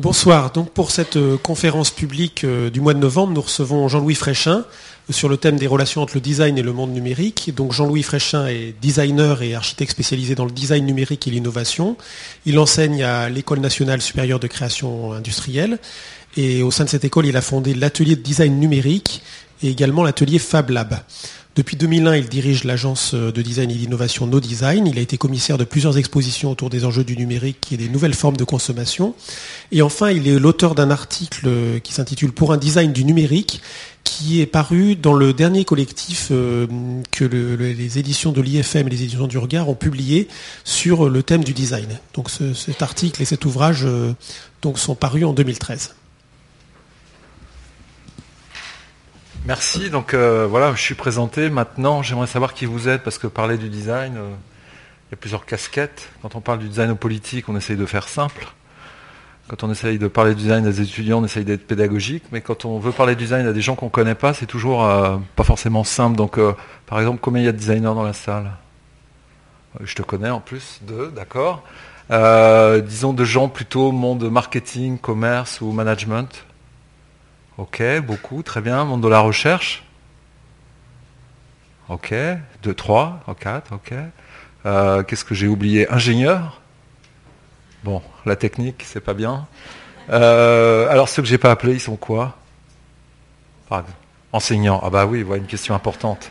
Bonsoir. 0.00 0.50
Donc 0.50 0.70
pour 0.70 0.90
cette 0.90 1.14
euh, 1.14 1.38
conférence 1.38 1.92
publique 1.92 2.42
euh, 2.42 2.68
du 2.68 2.80
mois 2.80 2.94
de 2.94 2.98
novembre, 2.98 3.32
nous 3.32 3.40
recevons 3.42 3.86
Jean-Louis 3.86 4.16
Fréchin 4.16 4.64
euh, 5.08 5.12
sur 5.12 5.28
le 5.28 5.36
thème 5.36 5.56
des 5.56 5.68
relations 5.68 6.02
entre 6.02 6.14
le 6.14 6.20
design 6.20 6.58
et 6.58 6.62
le 6.62 6.72
monde 6.72 6.92
numérique. 6.92 7.54
Donc 7.54 7.72
Jean-Louis 7.72 8.02
Fréchin 8.02 8.48
est 8.48 8.74
designer 8.82 9.42
et 9.42 9.54
architecte 9.54 9.92
spécialisé 9.92 10.34
dans 10.34 10.46
le 10.46 10.50
design 10.50 10.84
numérique 10.84 11.28
et 11.28 11.30
l'innovation. 11.30 11.96
Il 12.44 12.58
enseigne 12.58 13.04
à 13.04 13.28
l'École 13.28 13.60
nationale 13.60 14.02
supérieure 14.02 14.40
de 14.40 14.48
création 14.48 15.12
industrielle 15.12 15.78
et 16.36 16.64
au 16.64 16.72
sein 16.72 16.82
de 16.82 16.88
cette 16.88 17.04
école, 17.04 17.26
il 17.26 17.36
a 17.36 17.40
fondé 17.40 17.72
l'atelier 17.72 18.16
de 18.16 18.22
design 18.22 18.58
numérique 18.58 19.22
et 19.62 19.68
également 19.68 20.02
l'atelier 20.02 20.40
Fab 20.40 20.70
Lab. 20.70 20.98
Depuis 21.56 21.76
2001, 21.76 22.16
il 22.16 22.28
dirige 22.28 22.64
l'agence 22.64 23.14
de 23.14 23.42
design 23.42 23.70
et 23.70 23.74
d'innovation 23.74 24.26
No 24.26 24.40
Design. 24.40 24.88
Il 24.88 24.98
a 24.98 25.00
été 25.00 25.16
commissaire 25.16 25.56
de 25.56 25.62
plusieurs 25.62 25.98
expositions 25.98 26.50
autour 26.50 26.68
des 26.68 26.84
enjeux 26.84 27.04
du 27.04 27.16
numérique 27.16 27.68
et 27.70 27.76
des 27.76 27.88
nouvelles 27.88 28.14
formes 28.14 28.36
de 28.36 28.42
consommation. 28.42 29.14
Et 29.70 29.80
enfin, 29.80 30.10
il 30.10 30.26
est 30.26 30.38
l'auteur 30.38 30.74
d'un 30.74 30.90
article 30.90 31.48
qui 31.84 31.92
s'intitule 31.92 32.32
Pour 32.32 32.52
un 32.52 32.56
design 32.56 32.92
du 32.92 33.04
numérique, 33.04 33.60
qui 34.04 34.40
est 34.40 34.46
paru 34.46 34.96
dans 34.96 35.14
le 35.14 35.32
dernier 35.32 35.64
collectif 35.64 36.28
euh, 36.30 36.66
que 37.10 37.24
les 37.24 37.98
éditions 37.98 38.32
de 38.32 38.40
l'IFM 38.40 38.86
et 38.86 38.90
les 38.90 39.02
éditions 39.02 39.26
du 39.26 39.38
Regard 39.38 39.68
ont 39.68 39.74
publié 39.74 40.28
sur 40.62 41.08
le 41.08 41.22
thème 41.22 41.42
du 41.42 41.52
design. 41.52 41.98
Donc 42.14 42.30
cet 42.30 42.82
article 42.82 43.22
et 43.22 43.24
cet 43.24 43.44
ouvrage 43.44 43.84
euh, 43.84 44.12
sont 44.76 44.94
parus 44.94 45.24
en 45.24 45.32
2013. 45.32 45.94
Merci. 49.46 49.90
Donc 49.90 50.14
euh, 50.14 50.46
voilà, 50.48 50.74
je 50.74 50.80
suis 50.80 50.94
présenté. 50.94 51.50
Maintenant, 51.50 52.02
j'aimerais 52.02 52.26
savoir 52.26 52.54
qui 52.54 52.64
vous 52.64 52.88
êtes 52.88 53.02
parce 53.02 53.18
que 53.18 53.26
parler 53.26 53.58
du 53.58 53.68
design, 53.68 54.16
euh, 54.16 54.30
il 55.08 55.12
y 55.12 55.14
a 55.14 55.16
plusieurs 55.16 55.44
casquettes. 55.44 56.08
Quand 56.22 56.34
on 56.34 56.40
parle 56.40 56.60
du 56.60 56.68
design 56.68 56.90
au 56.90 56.96
politique, 56.96 57.48
on 57.50 57.56
essaye 57.56 57.76
de 57.76 57.84
faire 57.84 58.08
simple. 58.08 58.46
Quand 59.48 59.62
on 59.62 59.70
essaye 59.70 59.98
de 59.98 60.08
parler 60.08 60.34
du 60.34 60.42
design 60.42 60.66
à 60.66 60.70
des 60.70 60.80
étudiants, 60.80 61.20
on 61.20 61.24
essaye 61.26 61.44
d'être 61.44 61.66
pédagogique. 61.66 62.24
Mais 62.32 62.40
quand 62.40 62.64
on 62.64 62.78
veut 62.78 62.92
parler 62.92 63.14
du 63.14 63.24
design 63.24 63.46
à 63.46 63.52
des 63.52 63.60
gens 63.60 63.74
qu'on 63.74 63.86
ne 63.86 63.90
connaît 63.90 64.14
pas, 64.14 64.32
c'est 64.32 64.46
toujours 64.46 64.86
euh, 64.86 65.18
pas 65.36 65.44
forcément 65.44 65.84
simple. 65.84 66.16
Donc, 66.16 66.38
par 66.86 66.98
exemple, 66.98 67.18
combien 67.20 67.42
il 67.42 67.44
y 67.44 67.48
a 67.48 67.52
de 67.52 67.58
designers 67.58 67.82
dans 67.82 68.02
la 68.02 68.14
salle? 68.14 68.50
Je 69.82 69.94
te 69.94 70.00
connais 70.00 70.30
en 70.30 70.40
plus, 70.40 70.80
deux, 70.82 71.10
d'accord. 71.10 71.64
disons 72.08 73.12
de 73.12 73.24
gens 73.24 73.50
plutôt 73.50 73.92
monde 73.92 74.30
marketing, 74.30 74.96
commerce 74.96 75.60
ou 75.60 75.70
management. 75.72 76.46
Ok, 77.56 77.82
beaucoup, 78.04 78.42
très 78.42 78.60
bien. 78.60 78.84
Monde 78.84 79.02
de 79.02 79.08
la 79.08 79.20
recherche. 79.20 79.84
Ok, 81.88 82.14
2, 82.62 82.74
3, 82.74 83.22
4, 83.38 83.72
ok. 83.74 83.94
Euh, 84.66 85.02
qu'est-ce 85.02 85.24
que 85.24 85.34
j'ai 85.34 85.46
oublié? 85.46 85.90
Ingénieur. 85.92 86.60
Bon, 87.84 88.02
la 88.24 88.36
technique, 88.36 88.82
c'est 88.86 89.00
pas 89.00 89.14
bien. 89.14 89.46
Euh, 90.10 90.88
alors 90.88 91.08
ceux 91.08 91.22
que 91.22 91.28
j'ai 91.28 91.38
pas 91.38 91.50
appelés, 91.50 91.74
ils 91.74 91.80
sont 91.80 91.96
quoi? 91.96 92.36
Enseignants. 94.32 94.80
Ah 94.82 94.90
bah 94.90 95.06
oui, 95.06 95.22
voilà 95.22 95.42
une 95.42 95.48
question 95.48 95.74
importante. 95.74 96.30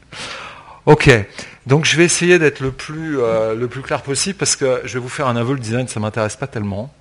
ok, 0.86 1.10
donc 1.66 1.84
je 1.84 1.96
vais 1.96 2.04
essayer 2.04 2.38
d'être 2.38 2.60
le 2.60 2.70
plus 2.70 3.20
euh, 3.20 3.54
le 3.54 3.68
plus 3.68 3.82
clair 3.82 4.02
possible 4.02 4.38
parce 4.38 4.56
que 4.56 4.80
je 4.84 4.94
vais 4.94 5.00
vous 5.00 5.08
faire 5.08 5.26
un 5.26 5.36
aveu, 5.36 5.54
le 5.54 5.60
design, 5.60 5.88
ça 5.88 6.00
m'intéresse 6.00 6.36
pas 6.36 6.46
tellement. 6.46 6.92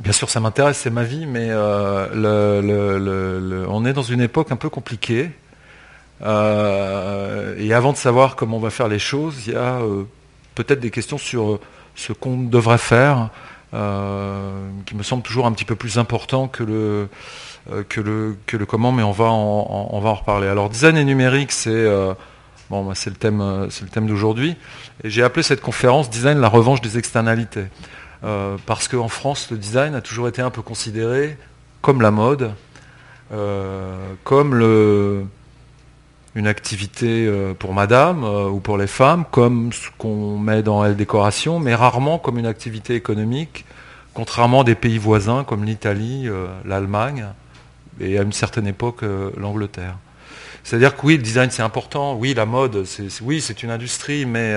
Bien 0.00 0.12
sûr, 0.12 0.30
ça 0.30 0.40
m'intéresse, 0.40 0.78
c'est 0.78 0.88
ma 0.88 1.02
vie, 1.02 1.26
mais 1.26 1.48
euh, 1.50 2.06
on 3.68 3.84
est 3.84 3.92
dans 3.92 4.02
une 4.02 4.22
époque 4.22 4.50
un 4.50 4.56
peu 4.56 4.70
compliquée. 4.70 5.30
Euh, 6.22 7.54
et 7.58 7.74
avant 7.74 7.92
de 7.92 7.98
savoir 7.98 8.34
comment 8.34 8.56
on 8.56 8.60
va 8.60 8.70
faire 8.70 8.88
les 8.88 8.98
choses, 8.98 9.46
il 9.46 9.52
y 9.52 9.56
a 9.56 9.80
euh, 9.82 10.04
peut-être 10.54 10.80
des 10.80 10.90
questions 10.90 11.18
sur 11.18 11.60
ce 11.96 12.14
qu'on 12.14 12.38
devrait 12.38 12.78
faire, 12.78 13.28
qui 13.72 14.96
me 14.96 15.02
semble 15.02 15.22
toujours 15.22 15.44
un 15.44 15.52
petit 15.52 15.66
peu 15.66 15.76
plus 15.76 15.98
important 15.98 16.48
que 16.48 16.62
le, 16.64 17.08
comment, 18.66 18.92
mais 18.92 19.02
on 19.02 19.12
va 19.12 19.26
en, 19.26 19.90
on 19.92 20.00
reparler. 20.00 20.48
Alors, 20.48 20.70
design 20.70 20.96
et 20.96 21.04
numérique, 21.04 21.52
c'est 21.52 21.86
bah, 22.70 22.78
le 22.80 23.12
thème, 23.12 23.66
c'est 23.68 23.82
le 23.82 23.90
thème 23.90 24.06
d'aujourd'hui. 24.06 24.56
Et 25.04 25.10
j'ai 25.10 25.22
appelé 25.22 25.42
cette 25.42 25.60
conférence 25.60 26.08
Design 26.08 26.40
la 26.40 26.48
revanche 26.48 26.80
des 26.80 26.96
externalités. 26.96 27.66
Euh, 28.22 28.58
parce 28.66 28.88
qu'en 28.88 29.08
France, 29.08 29.50
le 29.50 29.56
design 29.56 29.94
a 29.94 30.00
toujours 30.00 30.28
été 30.28 30.42
un 30.42 30.50
peu 30.50 30.62
considéré 30.62 31.38
comme 31.80 32.02
la 32.02 32.10
mode, 32.10 32.52
euh, 33.32 33.96
comme 34.24 35.28
une 36.34 36.46
activité 36.46 37.26
euh, 37.26 37.54
pour 37.54 37.72
madame 37.72 38.24
ou 38.24 38.60
pour 38.60 38.76
les 38.76 38.86
femmes, 38.86 39.24
comme 39.30 39.72
ce 39.72 39.88
qu'on 39.96 40.38
met 40.38 40.62
dans 40.62 40.82
la 40.82 40.92
décoration, 40.92 41.58
mais 41.58 41.74
rarement 41.74 42.18
comme 42.18 42.38
une 42.38 42.46
activité 42.46 42.94
économique, 42.94 43.64
contrairement 44.12 44.60
à 44.60 44.64
des 44.64 44.74
pays 44.74 44.98
voisins 44.98 45.44
comme 45.44 45.64
l'Italie, 45.64 46.28
l'Allemagne 46.66 47.26
et 48.00 48.18
à 48.18 48.22
une 48.22 48.32
certaine 48.32 48.66
époque 48.66 49.02
l'Angleterre. 49.36 49.96
C'est-à-dire 50.62 50.94
que 50.94 51.06
oui, 51.06 51.16
le 51.16 51.22
design 51.22 51.50
c'est 51.50 51.62
important, 51.62 52.14
oui, 52.14 52.34
la 52.34 52.44
mode, 52.44 52.84
oui, 53.22 53.40
c'est 53.40 53.62
une 53.62 53.70
industrie, 53.70 54.26
mais 54.26 54.54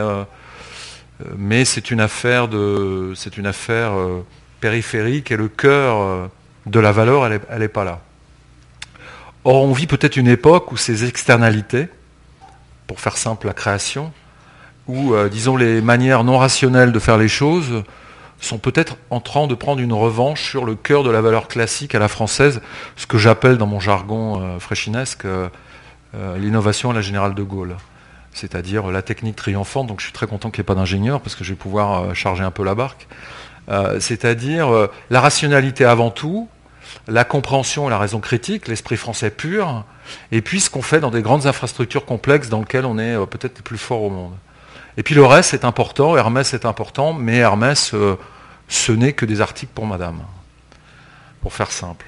mais 1.37 1.65
c'est 1.65 1.91
une 1.91 1.99
affaire, 1.99 2.47
de, 2.47 3.13
une 3.37 3.45
affaire 3.45 3.93
euh, 3.93 4.25
périphérique 4.59 5.31
et 5.31 5.37
le 5.37 5.47
cœur 5.47 6.01
euh, 6.01 6.27
de 6.65 6.79
la 6.79 6.91
valeur, 6.91 7.25
elle 7.25 7.59
n'est 7.59 7.67
pas 7.67 7.83
là. 7.83 7.99
Or, 9.43 9.63
on 9.63 9.73
vit 9.73 9.87
peut-être 9.87 10.15
une 10.15 10.27
époque 10.27 10.71
où 10.71 10.77
ces 10.77 11.05
externalités, 11.05 11.87
pour 12.87 12.99
faire 12.99 13.17
simple 13.17 13.47
la 13.47 13.53
création, 13.53 14.13
où, 14.87 15.13
disons, 15.29 15.55
les 15.55 15.81
manières 15.81 16.23
non 16.23 16.37
rationnelles 16.37 16.91
de 16.91 16.99
faire 16.99 17.17
les 17.17 17.29
choses 17.29 17.83
sont 18.39 18.57
peut-être 18.57 18.97
en 19.09 19.21
train 19.21 19.47
de 19.47 19.55
prendre 19.55 19.81
une 19.81 19.93
revanche 19.93 20.49
sur 20.49 20.65
le 20.65 20.75
cœur 20.75 21.03
de 21.03 21.09
la 21.09 21.21
valeur 21.21 21.47
classique 21.47 21.95
à 21.95 21.99
la 21.99 22.09
française, 22.09 22.61
ce 22.97 23.05
que 23.05 23.17
j'appelle 23.17 23.57
dans 23.57 23.67
mon 23.67 23.79
jargon 23.79 24.59
fraîchinesque 24.59 25.25
l'innovation 26.37 26.91
à 26.91 26.93
la 26.93 27.01
générale 27.01 27.33
de 27.33 27.43
Gaulle 27.43 27.75
c'est-à-dire 28.33 28.91
la 28.91 29.01
technique 29.01 29.35
triomphante. 29.35 29.87
Donc 29.87 29.99
je 29.99 30.05
suis 30.05 30.13
très 30.13 30.27
content 30.27 30.49
qu'il 30.49 30.61
n'y 30.61 30.65
ait 30.65 30.65
pas 30.65 30.75
d'ingénieur 30.75 31.21
parce 31.21 31.35
que 31.35 31.43
je 31.43 31.51
vais 31.51 31.55
pouvoir 31.55 32.03
euh, 32.03 32.13
charger 32.13 32.43
un 32.43 32.51
peu 32.51 32.63
la 32.63 32.75
barque. 32.75 33.07
Euh, 33.69 33.99
c'est-à-dire 33.99 34.73
euh, 34.73 34.91
la 35.09 35.21
rationalité 35.21 35.85
avant 35.85 36.09
tout, 36.09 36.49
la 37.07 37.23
compréhension 37.23 37.87
et 37.87 37.89
la 37.89 37.97
raison 37.97 38.19
critique, 38.19 38.67
l'esprit 38.67 38.97
français 38.97 39.29
pur, 39.29 39.85
et 40.31 40.41
puis 40.41 40.59
ce 40.59 40.69
qu'on 40.69 40.81
fait 40.81 40.99
dans 40.99 41.11
des 41.11 41.21
grandes 41.21 41.45
infrastructures 41.45 42.05
complexes 42.05 42.49
dans 42.49 42.59
lesquelles 42.59 42.85
on 42.85 42.99
est 42.99 43.15
peut-être 43.27 43.59
le 43.59 43.63
plus 43.63 43.77
fort 43.77 44.01
au 44.01 44.09
monde. 44.09 44.33
Et 44.97 45.03
puis 45.03 45.15
le 45.15 45.25
reste 45.25 45.53
est 45.53 45.65
important, 45.65 46.17
Hermès 46.17 46.53
est 46.53 46.65
important, 46.65 47.13
mais 47.13 47.37
Hermès, 47.37 47.95
ce 48.67 48.91
n'est 48.91 49.13
que 49.13 49.25
des 49.25 49.41
articles 49.41 49.71
pour 49.73 49.87
madame, 49.87 50.21
pour 51.41 51.53
faire 51.53 51.71
simple. 51.71 52.05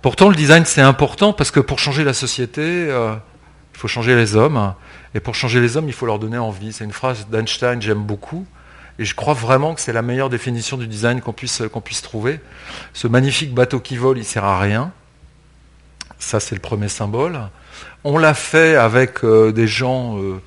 Pourtant, 0.00 0.28
le 0.28 0.36
design, 0.36 0.64
c'est 0.64 0.80
important 0.80 1.32
parce 1.32 1.50
que 1.50 1.60
pour 1.60 1.78
changer 1.78 2.04
la 2.04 2.14
société, 2.14 2.86
il 2.86 3.78
faut 3.78 3.88
changer 3.88 4.14
les 4.14 4.36
hommes. 4.36 4.74
Et 5.14 5.20
pour 5.20 5.34
changer 5.34 5.60
les 5.60 5.76
hommes, 5.76 5.88
il 5.88 5.92
faut 5.92 6.06
leur 6.06 6.18
donner 6.18 6.38
envie. 6.38 6.72
C'est 6.72 6.84
une 6.84 6.92
phrase 6.92 7.26
d'Einstein, 7.28 7.80
j'aime 7.80 8.02
beaucoup. 8.02 8.46
Et 8.98 9.04
je 9.04 9.14
crois 9.14 9.34
vraiment 9.34 9.74
que 9.74 9.80
c'est 9.80 9.92
la 9.92 10.02
meilleure 10.02 10.30
définition 10.30 10.76
du 10.76 10.86
design 10.86 11.20
qu'on 11.20 11.32
puisse, 11.32 11.62
qu'on 11.72 11.80
puisse 11.80 12.02
trouver. 12.02 12.40
Ce 12.92 13.08
magnifique 13.08 13.54
bateau 13.54 13.80
qui 13.80 13.96
vole, 13.96 14.18
il 14.18 14.24
sert 14.24 14.44
à 14.44 14.58
rien. 14.58 14.92
Ça, 16.18 16.40
c'est 16.40 16.54
le 16.54 16.60
premier 16.60 16.88
symbole. 16.88 17.38
On 18.04 18.18
l'a 18.18 18.34
fait 18.34 18.76
avec 18.76 19.24
euh, 19.24 19.52
des 19.52 19.66
gens 19.66 20.18
euh, 20.18 20.40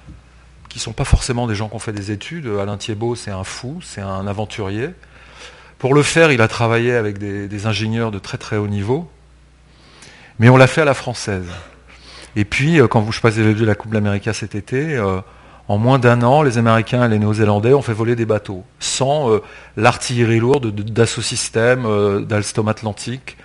qui 0.70 0.78
ne 0.78 0.82
sont 0.82 0.94
pas 0.94 1.06
forcément 1.06 1.48
des 1.48 1.56
gens 1.56 1.70
qui 1.70 1.76
ont 1.76 1.80
fait 1.80 1.92
des 1.92 2.12
études. 2.12 2.48
Alain 2.48 2.78
Thiebaud, 2.78 3.16
c'est 3.16 3.32
un 3.32 3.44
fou, 3.44 3.80
c'est 3.84 4.02
un 4.02 4.28
aventurier. 4.28 4.90
Pour 5.78 5.94
le 5.94 6.04
faire, 6.04 6.32
il 6.32 6.42
a 6.42 6.48
travaillé 6.48 6.94
avec 6.94 7.18
des 7.18 7.66
ingénieurs 7.66 8.10
de 8.10 8.20
très 8.20 8.38
très 8.38 8.58
haut 8.58 8.68
niveau. 8.68 9.10
Mais 10.40 10.50
on 10.50 10.58
l'a 10.58 10.68
fait 10.68 10.82
à 10.82 10.86
la 10.86 10.94
française. 10.94 11.46
Et 12.36 12.46
puis, 12.46 12.80
euh, 12.80 12.88
quand 12.88 13.10
je 13.12 13.22
passez 13.22 13.54
de 13.54 13.66
la 13.66 13.76
Coupe 13.76 13.92
de 13.92 13.96
l'Amérique 13.96 14.30
cet 14.34 14.56
été, 14.56 14.96
euh, 14.96 15.22
en 15.68 15.78
moins 15.78 16.00
d'un 16.00 16.22
an, 16.22 16.44
les 16.44 16.58
Américains 16.58 17.06
et 17.06 17.10
les 17.10 17.20
Néo-Zélandais 17.20 17.74
ont 17.74 17.82
fait 17.82 17.94
voler 17.94 18.16
des 18.16 18.26
bateaux, 18.26 18.64
sans 18.80 19.32
euh, 19.32 19.42
l'artillerie 19.78 20.40
lourde 20.40 20.72
d'Assaut 20.72 21.22
System, 21.22 22.26
d'Alstom 22.26 22.68
Atlantique, 22.68 23.38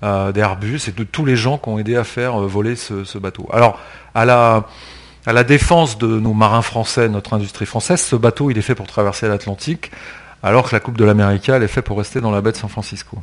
d'Airbus 0.00 0.82
et 0.86 0.92
de 0.92 1.02
tous 1.02 1.24
les 1.24 1.34
gens 1.34 1.58
qui 1.58 1.68
ont 1.68 1.78
aidé 1.78 1.96
à 1.96 2.04
faire 2.04 2.38
voler 2.38 2.76
ce, 2.76 3.18
bateau. 3.18 3.48
Alors, 3.52 3.80
à 4.14 4.24
la, 4.24 4.68
à 5.26 5.32
la 5.32 5.42
défense 5.42 5.98
de 5.98 6.06
nos 6.06 6.34
marins 6.34 6.62
français, 6.62 7.08
notre 7.08 7.34
industrie 7.34 7.66
française, 7.66 8.00
ce 8.00 8.14
bateau, 8.14 8.50
il 8.50 8.56
est 8.56 8.62
fait 8.62 8.76
pour 8.76 8.86
traverser 8.86 9.26
l'Atlantique, 9.26 9.90
alors 10.44 10.68
que 10.70 10.76
la 10.76 10.80
Coupe 10.80 10.96
de 10.96 11.04
l'Amérique, 11.04 11.48
elle 11.48 11.64
est 11.64 11.68
faite 11.68 11.84
pour 11.84 11.98
rester 11.98 12.20
dans 12.20 12.30
la 12.30 12.40
baie 12.40 12.52
de 12.52 12.56
San 12.56 12.70
Francisco. 12.70 13.18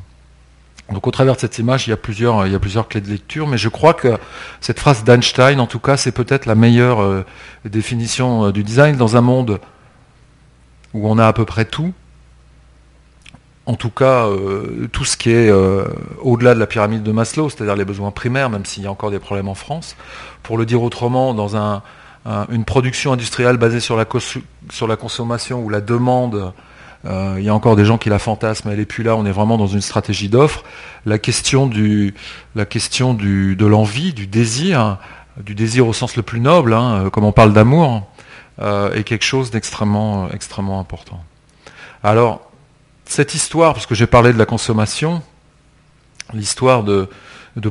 Donc 0.91 1.07
au 1.07 1.11
travers 1.11 1.35
de 1.35 1.39
cette 1.39 1.57
image, 1.57 1.87
il 1.87 1.89
y 1.89 1.93
a 1.93 1.97
plusieurs, 1.97 2.45
il 2.45 2.53
y 2.53 2.55
a 2.55 2.59
plusieurs 2.59 2.87
clés 2.87 3.01
de 3.01 3.09
lecture, 3.09 3.47
mais 3.47 3.57
je 3.57 3.69
crois 3.69 3.93
que 3.93 4.17
cette 4.61 4.79
phrase 4.79 5.03
d'Einstein, 5.03 5.59
en 5.59 5.67
tout 5.67 5.79
cas, 5.79 5.97
c'est 5.97 6.11
peut-être 6.11 6.45
la 6.45 6.53
meilleure 6.53 7.01
euh, 7.01 7.25
définition 7.65 8.45
euh, 8.45 8.51
du 8.51 8.63
design 8.63 8.95
dans 8.95 9.17
un 9.17 9.21
monde 9.21 9.59
où 10.93 11.09
on 11.09 11.17
a 11.17 11.25
à 11.25 11.33
peu 11.33 11.43
près 11.43 11.65
tout. 11.65 11.91
En 13.65 13.73
tout 13.73 13.89
cas, 13.89 14.27
euh, 14.27 14.87
tout 14.91 15.05
ce 15.05 15.17
qui 15.17 15.31
est 15.31 15.51
au-delà 16.21 16.53
de 16.53 16.59
la 16.59 16.67
pyramide 16.67 17.01
de 17.01 17.11
Maslow, 17.11 17.49
c'est-à-dire 17.49 17.75
les 17.75 17.83
besoins 17.83 18.11
primaires, 18.11 18.51
même 18.51 18.63
s'il 18.63 18.83
y 18.83 18.87
a 18.87 18.91
encore 18.91 19.09
des 19.09 19.17
problèmes 19.17 19.47
en 19.47 19.55
France. 19.55 19.95
Pour 20.43 20.59
le 20.59 20.67
dire 20.67 20.83
autrement, 20.83 21.33
dans 21.33 21.81
une 22.51 22.63
production 22.63 23.11
industrielle 23.11 23.57
basée 23.57 23.79
sur 23.79 23.97
la, 23.97 24.05
sur 24.69 24.87
la 24.87 24.95
consommation 24.95 25.63
où 25.63 25.69
la 25.69 25.81
demande 25.81 26.53
il 27.05 27.43
y 27.43 27.49
a 27.49 27.53
encore 27.53 27.75
des 27.75 27.85
gens 27.85 27.97
qui 27.97 28.09
la 28.09 28.19
fantasment, 28.19 28.71
elle 28.71 28.79
n'est 28.79 28.85
plus 28.85 29.03
là, 29.03 29.15
on 29.15 29.25
est 29.25 29.31
vraiment 29.31 29.57
dans 29.57 29.67
une 29.67 29.81
stratégie 29.81 30.27
d'offre. 30.29 30.63
La 31.05 31.17
question, 31.19 31.67
de 31.67 33.65
l'envie, 33.65 34.13
du 34.13 34.27
désir, 34.27 34.97
du 35.43 35.53
désir 35.53 35.87
au 35.87 35.93
sens 35.93 36.15
le 36.15 36.23
plus 36.23 36.39
noble, 36.39 36.73
hein, 36.73 37.09
comme 37.11 37.23
on 37.23 37.31
parle 37.31 37.53
d'amour, 37.53 38.07
est 38.59 39.03
quelque 39.03 39.25
chose 39.25 39.51
d'extrêmement 39.51 40.29
extrêmement 40.31 40.79
important. 40.79 41.23
Alors, 42.03 42.51
cette 43.05 43.33
histoire, 43.33 43.73
parce 43.73 43.85
que 43.85 43.95
j'ai 43.95 44.07
parlé 44.07 44.33
de 44.33 44.37
la 44.37 44.45
consommation, 44.45 45.21
l'histoire 46.33 46.83
de, 46.83 47.07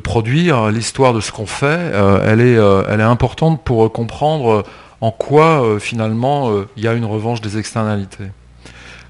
produire, 0.03 0.71
l'histoire 0.71 1.13
de 1.13 1.21
ce 1.21 1.33
qu'on 1.33 1.47
fait, 1.47 1.67
euh, 1.67 2.25
elle, 2.27 2.41
est, 2.41 2.57
euh, 2.57 2.83
est 2.87 3.03
importante 3.03 3.63
pour 3.65 3.93
comprendre 3.93 4.65
en 5.01 5.11
quoi 5.11 5.63
euh, 5.63 5.79
finalement 5.79 6.51
il 6.77 6.83
y 6.83 6.89
a 6.89 6.95
une 6.95 7.05
revanche 7.05 7.41
des 7.41 7.59
externalités. 7.59 8.29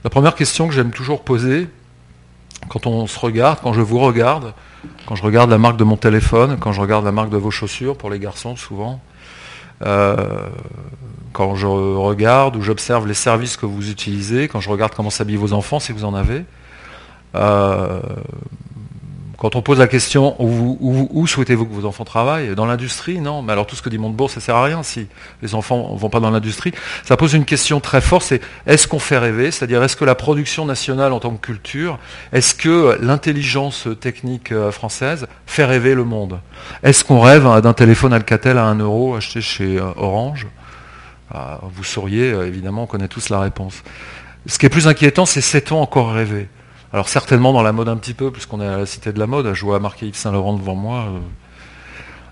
La 0.05 0.11
première 0.11 0.35
question 0.35 0.69
que 0.69 0.75
j'aime 0.75 0.91
toujours 0.91 1.23
poser, 1.23 1.67
quand 2.69 2.87
on 2.87 3.07
se 3.07 3.19
regarde, 3.19 3.61
quand 3.63 3.73
je 3.73 3.81
vous 3.81 3.99
regarde, 3.99 4.53
quand 5.07 5.15
je 5.15 5.23
regarde 5.23 5.49
la 5.49 5.57
marque 5.57 5.79
de 5.79 5.85
mon 5.85 5.97
téléphone, 5.97 6.59
quand 6.61 6.73
je 6.73 6.81
regarde 6.83 7.07
la 7.07 7.13
marque 7.13 7.31
de 7.31 7.39
vos 7.39 7.51
chaussures, 7.51 7.97
pour 7.97 8.11
les 8.11 8.19
garçons 8.19 8.55
souvent, 8.55 9.01
quand 9.81 11.55
je 11.55 11.67
regarde 11.67 12.57
ou 12.57 12.61
j'observe 12.61 13.07
les 13.07 13.15
services 13.15 13.57
que 13.57 13.65
vous 13.65 13.91
utilisez, 13.91 14.47
quand 14.47 14.61
je 14.61 14.69
regarde 14.69 14.93
comment 14.95 15.09
s'habillent 15.09 15.37
vos 15.37 15.55
enfants, 15.55 15.81
si 15.81 15.93
vous 15.93 16.05
en 16.05 16.15
avez, 16.15 16.45
quand 19.45 19.57
on 19.57 19.61
pose 19.61 19.79
la 19.79 19.89
question 19.89 20.37
où, 20.39 21.27
souhaitez-vous 21.27 21.67
que 21.67 21.75
vos 21.75 21.85
enfants 21.85 22.07
travaillent? 22.07 22.55
Dans 22.55 22.65
l'industrie 22.65 23.21
Non. 23.21 23.43
Mais 23.43 23.53
alors 23.53 23.67
tout 23.67 23.77
ce 23.77 23.83
que 23.83 23.91
dit 23.91 23.99
Montebourg, 23.99 24.31
ça 24.31 24.37
ne 24.37 24.41
sert 24.41 24.57
à 24.57 24.65
rien 24.65 24.83
si 24.83 25.07
les 25.43 25.55
enfants 25.55 25.93
ne 25.93 25.99
vont 25.99 26.09
pas 26.09 26.19
dans 26.19 26.31
l'industrie. 26.31 26.73
Ça 27.03 27.19
pose 27.19 27.35
une 27.35 27.45
question 27.45 27.79
très 27.79 28.01
forte, 28.01 28.25
c'est 28.25 28.41
est-ce 28.67 28.89
qu'on 28.89 28.99
fait 28.99 29.19
rêver? 29.19 29.51
C'est-à-dire 29.51 29.83
est-ce 29.83 29.97
que 29.97 30.07
la 30.07 30.15
production 30.15 30.65
nationale 30.65 31.13
en 31.13 31.21
tant 31.21 31.31
que 31.37 31.45
culture, 31.45 31.99
est-ce 32.33 32.55
que 32.55 32.97
l'intelligence 33.03 33.87
technique 34.01 34.51
euh, 34.51 34.73
française 34.73 35.27
fait 35.45 35.67
rêver 35.67 35.95
le 35.95 36.05
monde? 36.05 36.41
Est-ce 36.83 37.05
qu'on 37.05 37.21
rêve 37.21 37.47
d'un 37.61 37.75
téléphone 37.75 38.15
Alcatel 38.15 38.57
à 38.57 38.65
1 38.65 38.79
euro 38.79 39.15
acheté 39.15 39.43
chez 39.43 39.77
euh, 39.77 39.91
Orange? 39.97 40.47
Ah, 41.31 41.61
Vous 41.77 41.85
sauriez, 41.85 42.33
euh, 42.33 42.47
évidemment, 42.47 42.85
on 42.85 42.87
connaît 42.87 43.09
tous 43.09 43.29
la 43.29 43.41
réponse. 43.41 43.83
Ce 44.47 44.59
qui 44.59 44.65
est 44.65 44.71
plus 44.71 44.89
inquiétant, 44.89 45.27
c'est 45.27 45.43
sait-on 45.43 45.83
encore 45.83 46.15
rêver? 46.15 46.49
Alors 46.95 47.09
certainement 47.09 47.53
dans 47.53 47.65
la 47.65 47.73
mode 47.73 47.89
un 47.89 47.97
petit 47.97 48.15
peu, 48.15 48.31
puisqu'on 48.31 48.61
est 48.61 48.67
à 48.69 48.77
la 48.77 48.87
cité 48.87 49.13
de 49.13 49.19
la 49.19 49.27
mode, 49.27 49.53
je 49.53 49.65
vois 49.65 49.81
marqué 49.81 50.07
Yves 50.07 50.15
Saint-Laurent 50.15 50.55
devant 50.55 50.77
moi. 50.77 51.09
Euh. 51.09 51.19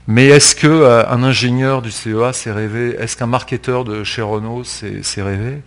Mais 0.07 0.29
est-ce 0.29 0.55
qu'un 0.55 0.69
euh, 0.69 1.05
ingénieur 1.09 1.83
du 1.83 1.91
CEA 1.91 2.33
s'est 2.33 2.53
rêvé 2.53 2.95
Est-ce 2.97 3.17
qu'un 3.17 3.27
marketeur 3.27 3.83
de 3.83 4.05
chez 4.05 4.23
Renault 4.23 4.63
s'est 4.63 5.03
rêvé? 5.17 5.63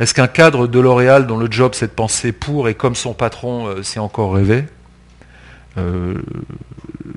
Est-ce 0.00 0.12
qu'un 0.12 0.26
cadre 0.26 0.66
de 0.66 0.78
L'Oréal 0.78 1.26
dont 1.26 1.38
le 1.38 1.50
job 1.50 1.72
c'est 1.74 1.86
de 1.86 1.92
penser 1.92 2.32
pour 2.32 2.68
et 2.68 2.74
comme 2.74 2.94
son 2.94 3.14
patron 3.14 3.68
euh, 3.68 3.82
s'est 3.82 4.00
encore 4.00 4.34
rêvé? 4.34 4.66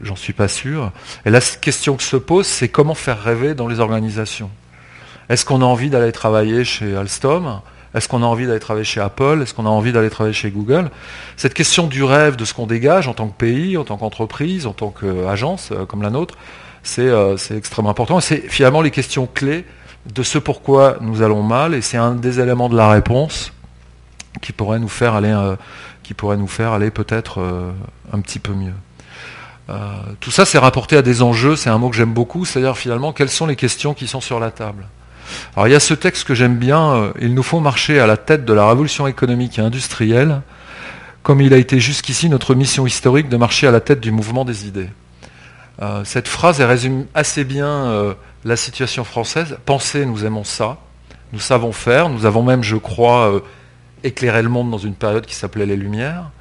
J'en 0.01 0.15
suis 0.15 0.33
pas 0.33 0.47
sûr. 0.47 0.91
Et 1.25 1.29
la 1.29 1.41
question 1.41 1.95
que 1.97 2.03
se 2.03 2.17
pose, 2.17 2.45
c'est 2.45 2.69
comment 2.69 2.93
faire 2.93 3.21
rêver 3.21 3.55
dans 3.55 3.67
les 3.67 3.81
organisations? 3.81 4.49
Est-ce 5.27 5.43
qu'on 5.43 5.61
a 5.61 5.65
envie 5.65 5.89
d'aller 5.89 6.13
travailler 6.13 6.63
chez 6.63 6.95
Alstom? 6.95 7.61
Est-ce 7.95 8.07
qu'on 8.07 8.21
a 8.21 8.25
envie 8.25 8.45
d'aller 8.45 8.59
travailler 8.59 8.85
chez 8.85 9.01
Apple? 9.01 9.39
Est-ce 9.41 9.53
qu'on 9.53 9.65
a 9.65 9.69
envie 9.69 9.91
d'aller 9.91 10.09
travailler 10.09 10.33
chez 10.33 10.51
Google? 10.51 10.91
Cette 11.37 11.55
question 11.55 11.87
du 11.87 12.03
rêve, 12.03 12.35
de 12.35 12.45
ce 12.45 12.53
qu'on 12.53 12.67
dégage 12.67 13.07
en 13.07 13.13
tant 13.13 13.27
que 13.27 13.35
pays, 13.35 13.77
en 13.77 13.83
tant 13.83 13.97
qu'entreprise, 13.97 14.67
en 14.67 14.73
tant 14.73 14.91
qu'agence 14.91 15.69
euh, 15.71 15.85
comme 15.85 16.03
la 16.03 16.11
nôtre, 16.11 16.35
euh, 16.99 17.37
c'est 17.37 17.57
extrêmement 17.57 17.89
important. 17.89 18.19
C'est 18.19 18.47
finalement 18.47 18.81
les 18.81 18.91
questions 18.91 19.27
clés 19.27 19.65
de 20.13 20.21
ce 20.23 20.37
pourquoi 20.37 20.97
nous 21.01 21.23
allons 21.23 21.41
mal, 21.41 21.73
et 21.73 21.81
c'est 21.81 21.97
un 21.97 22.13
des 22.13 22.39
éléments 22.39 22.69
de 22.69 22.77
la 22.77 22.89
réponse 22.89 23.51
qui 24.41 24.51
pourrait 24.53 24.79
nous 24.79 24.87
faire 24.87 25.15
aller, 25.15 25.31
euh, 25.31 25.55
qui 26.03 26.13
pourrait 26.13 26.37
nous 26.37 26.47
faire 26.47 26.73
aller 26.73 26.91
peut-être 26.91 27.43
un 28.13 28.21
petit 28.21 28.39
peu 28.39 28.53
mieux. 28.53 28.73
tout 30.19 30.31
ça, 30.31 30.45
c'est 30.45 30.57
rapporté 30.57 30.95
à 30.95 31.01
des 31.01 31.21
enjeux, 31.21 31.55
c'est 31.55 31.69
un 31.69 31.77
mot 31.77 31.89
que 31.89 31.95
j'aime 31.95 32.13
beaucoup, 32.13 32.45
c'est-à-dire 32.45 32.77
finalement 32.77 33.13
quelles 33.13 33.29
sont 33.29 33.45
les 33.45 33.55
questions 33.55 33.93
qui 33.93 34.07
sont 34.07 34.21
sur 34.21 34.39
la 34.39 34.49
table? 34.49 34.87
Alors 35.55 35.67
il 35.67 35.71
y 35.71 35.75
a 35.75 35.79
ce 35.79 35.93
texte 35.93 36.25
que 36.25 36.33
j'aime 36.33 36.57
bien, 36.57 36.91
euh, 36.91 37.11
il 37.19 37.33
nous 37.33 37.43
faut 37.43 37.59
marcher 37.59 37.99
à 37.99 38.07
la 38.07 38.17
tête 38.17 38.45
de 38.45 38.53
la 38.53 38.67
révolution 38.67 39.07
économique 39.07 39.59
et 39.59 39.61
industrielle, 39.61 40.41
comme 41.23 41.41
il 41.41 41.53
a 41.53 41.57
été 41.57 41.79
jusqu'ici 41.79 42.29
notre 42.29 42.55
mission 42.55 42.85
historique 42.85 43.29
de 43.29 43.37
marcher 43.37 43.67
à 43.67 43.71
la 43.71 43.79
tête 43.79 43.99
du 43.99 44.11
mouvement 44.11 44.45
des 44.45 44.67
idées. 44.67 44.89
Euh, 45.81 46.03
cette 46.03 46.27
phrase 46.27 46.61
résume 46.61 47.05
assez 47.13 47.43
bien 47.43 47.67
euh, 47.67 48.13
la 48.43 48.55
situation 48.55 49.03
française. 49.03 49.57
Pensez, 49.65 50.05
nous 50.05 50.25
aimons 50.25 50.43
ça, 50.43 50.77
nous 51.33 51.39
savons 51.39 51.71
faire, 51.71 52.09
nous 52.09 52.25
avons 52.25 52.43
même, 52.43 52.63
je 52.63 52.75
crois, 52.75 53.41
éclairé 54.03 54.41
le 54.41 54.49
monde 54.49 54.71
dans 54.71 54.77
une 54.77 54.95
période 54.95 55.25
qui 55.25 55.35
s'appelait 55.35 55.65
les 55.65 55.75
Lumières. 55.75 56.31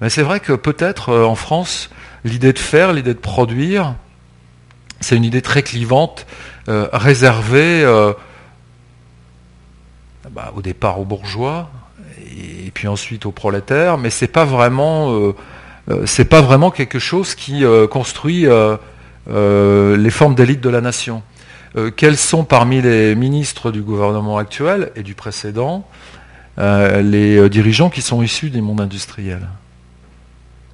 Mais 0.00 0.08
c'est 0.08 0.22
vrai 0.22 0.40
que 0.40 0.52
peut-être 0.52 1.14
en 1.14 1.34
France, 1.34 1.90
l'idée 2.24 2.52
de 2.52 2.58
faire, 2.58 2.92
l'idée 2.92 3.14
de 3.14 3.18
produire, 3.18 3.94
c'est 5.00 5.16
une 5.16 5.24
idée 5.24 5.42
très 5.42 5.62
clivante 5.62 6.26
euh, 6.66 6.88
réservé 6.92 7.84
euh, 7.84 8.14
bah, 10.30 10.50
au 10.56 10.62
départ 10.62 10.98
aux 10.98 11.04
bourgeois 11.04 11.68
et, 12.38 12.70
puis 12.72 12.88
ensuite 12.88 13.26
aux 13.26 13.32
prolétaires, 13.32 13.98
mais 13.98 14.08
c'est 14.08 14.28
pas 14.28 14.46
vraiment 14.46 15.12
euh, 15.12 15.34
c'est 16.06 16.24
pas 16.24 16.40
vraiment 16.40 16.70
quelque 16.70 16.98
chose 16.98 17.34
qui 17.34 17.62
construit 17.90 18.46
les 18.46 20.10
formes 20.10 20.34
d'élite 20.34 20.62
de 20.62 20.70
la 20.70 20.80
nation. 20.80 21.22
quels 21.96 22.16
sont 22.16 22.44
parmi 22.44 22.80
les 22.80 23.14
ministres 23.14 23.70
du 23.70 23.82
gouvernement 23.82 24.38
actuel 24.38 24.90
et 24.96 25.02
du 25.02 25.14
précédent 25.14 25.86
les 26.56 27.50
dirigeants 27.50 27.90
qui 27.90 28.00
sont 28.00 28.22
issus 28.22 28.48
des 28.48 28.62
mondes 28.62 28.80
industriels? 28.80 29.46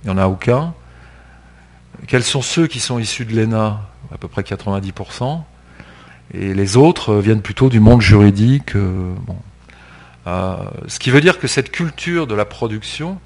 Il 0.04 0.10
n'y 0.10 0.16
en 0.16 0.18
a 0.18 0.28
aucun. 0.28 0.74
Quels 2.06 2.22
sont 2.22 2.42
ceux 2.42 2.68
qui 2.68 2.78
sont 2.78 3.00
issus 3.00 3.24
de 3.24 3.34
l'ENA? 3.34 3.80
À 4.14 4.18
peu 4.18 4.28
près 4.28 4.42
90%. 4.42 5.42
Et 6.32 6.54
les 6.54 6.76
autres 6.76 7.16
viennent 7.16 7.42
plutôt 7.42 7.68
du 7.68 7.80
monde 7.80 8.00
juridique. 8.00 8.76
Euh, 8.76 9.12
euh, 10.26 10.56
ce 10.86 10.98
qui 10.98 11.10
veut 11.10 11.20
dire 11.20 11.38
que 11.38 11.48
cette 11.48 11.72
culture 11.72 12.26
de 12.26 12.34
la 12.34 12.44
production, 12.44 13.18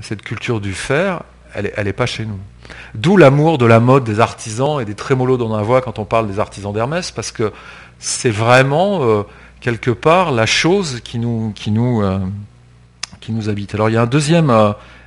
cette 0.00 0.22
culture 0.22 0.60
du 0.60 0.72
faire, 0.72 1.22
elle 1.52 1.84
n'est 1.84 1.92
pas 1.92 2.06
chez 2.06 2.24
nous. 2.24 2.38
D'où 2.94 3.16
l'amour 3.16 3.58
de 3.58 3.66
la 3.66 3.80
mode 3.80 4.04
des 4.04 4.20
artisans 4.20 4.80
et 4.80 4.84
des 4.84 4.94
trémolos 4.94 5.36
dans 5.36 5.54
la 5.54 5.62
voix 5.62 5.82
quand 5.82 5.98
on 5.98 6.04
parle 6.04 6.28
des 6.28 6.38
artisans 6.38 6.72
d'Hermès, 6.72 7.10
parce 7.10 7.32
que 7.32 7.52
c'est 7.98 8.30
vraiment 8.30 9.02
euh, 9.02 9.22
quelque 9.60 9.90
part 9.90 10.30
la 10.30 10.46
chose 10.46 11.00
qui 11.04 11.18
nous, 11.18 11.52
qui, 11.54 11.70
nous, 11.70 12.02
qui 13.20 13.32
nous 13.32 13.50
habite. 13.50 13.74
Alors 13.74 13.90
il 13.90 13.94
y 13.94 13.98
a 13.98 14.02
un 14.02 14.06
deuxième 14.06 14.50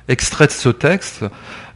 extrait 0.06 0.46
de 0.46 0.52
ce 0.52 0.68
texte. 0.68 1.24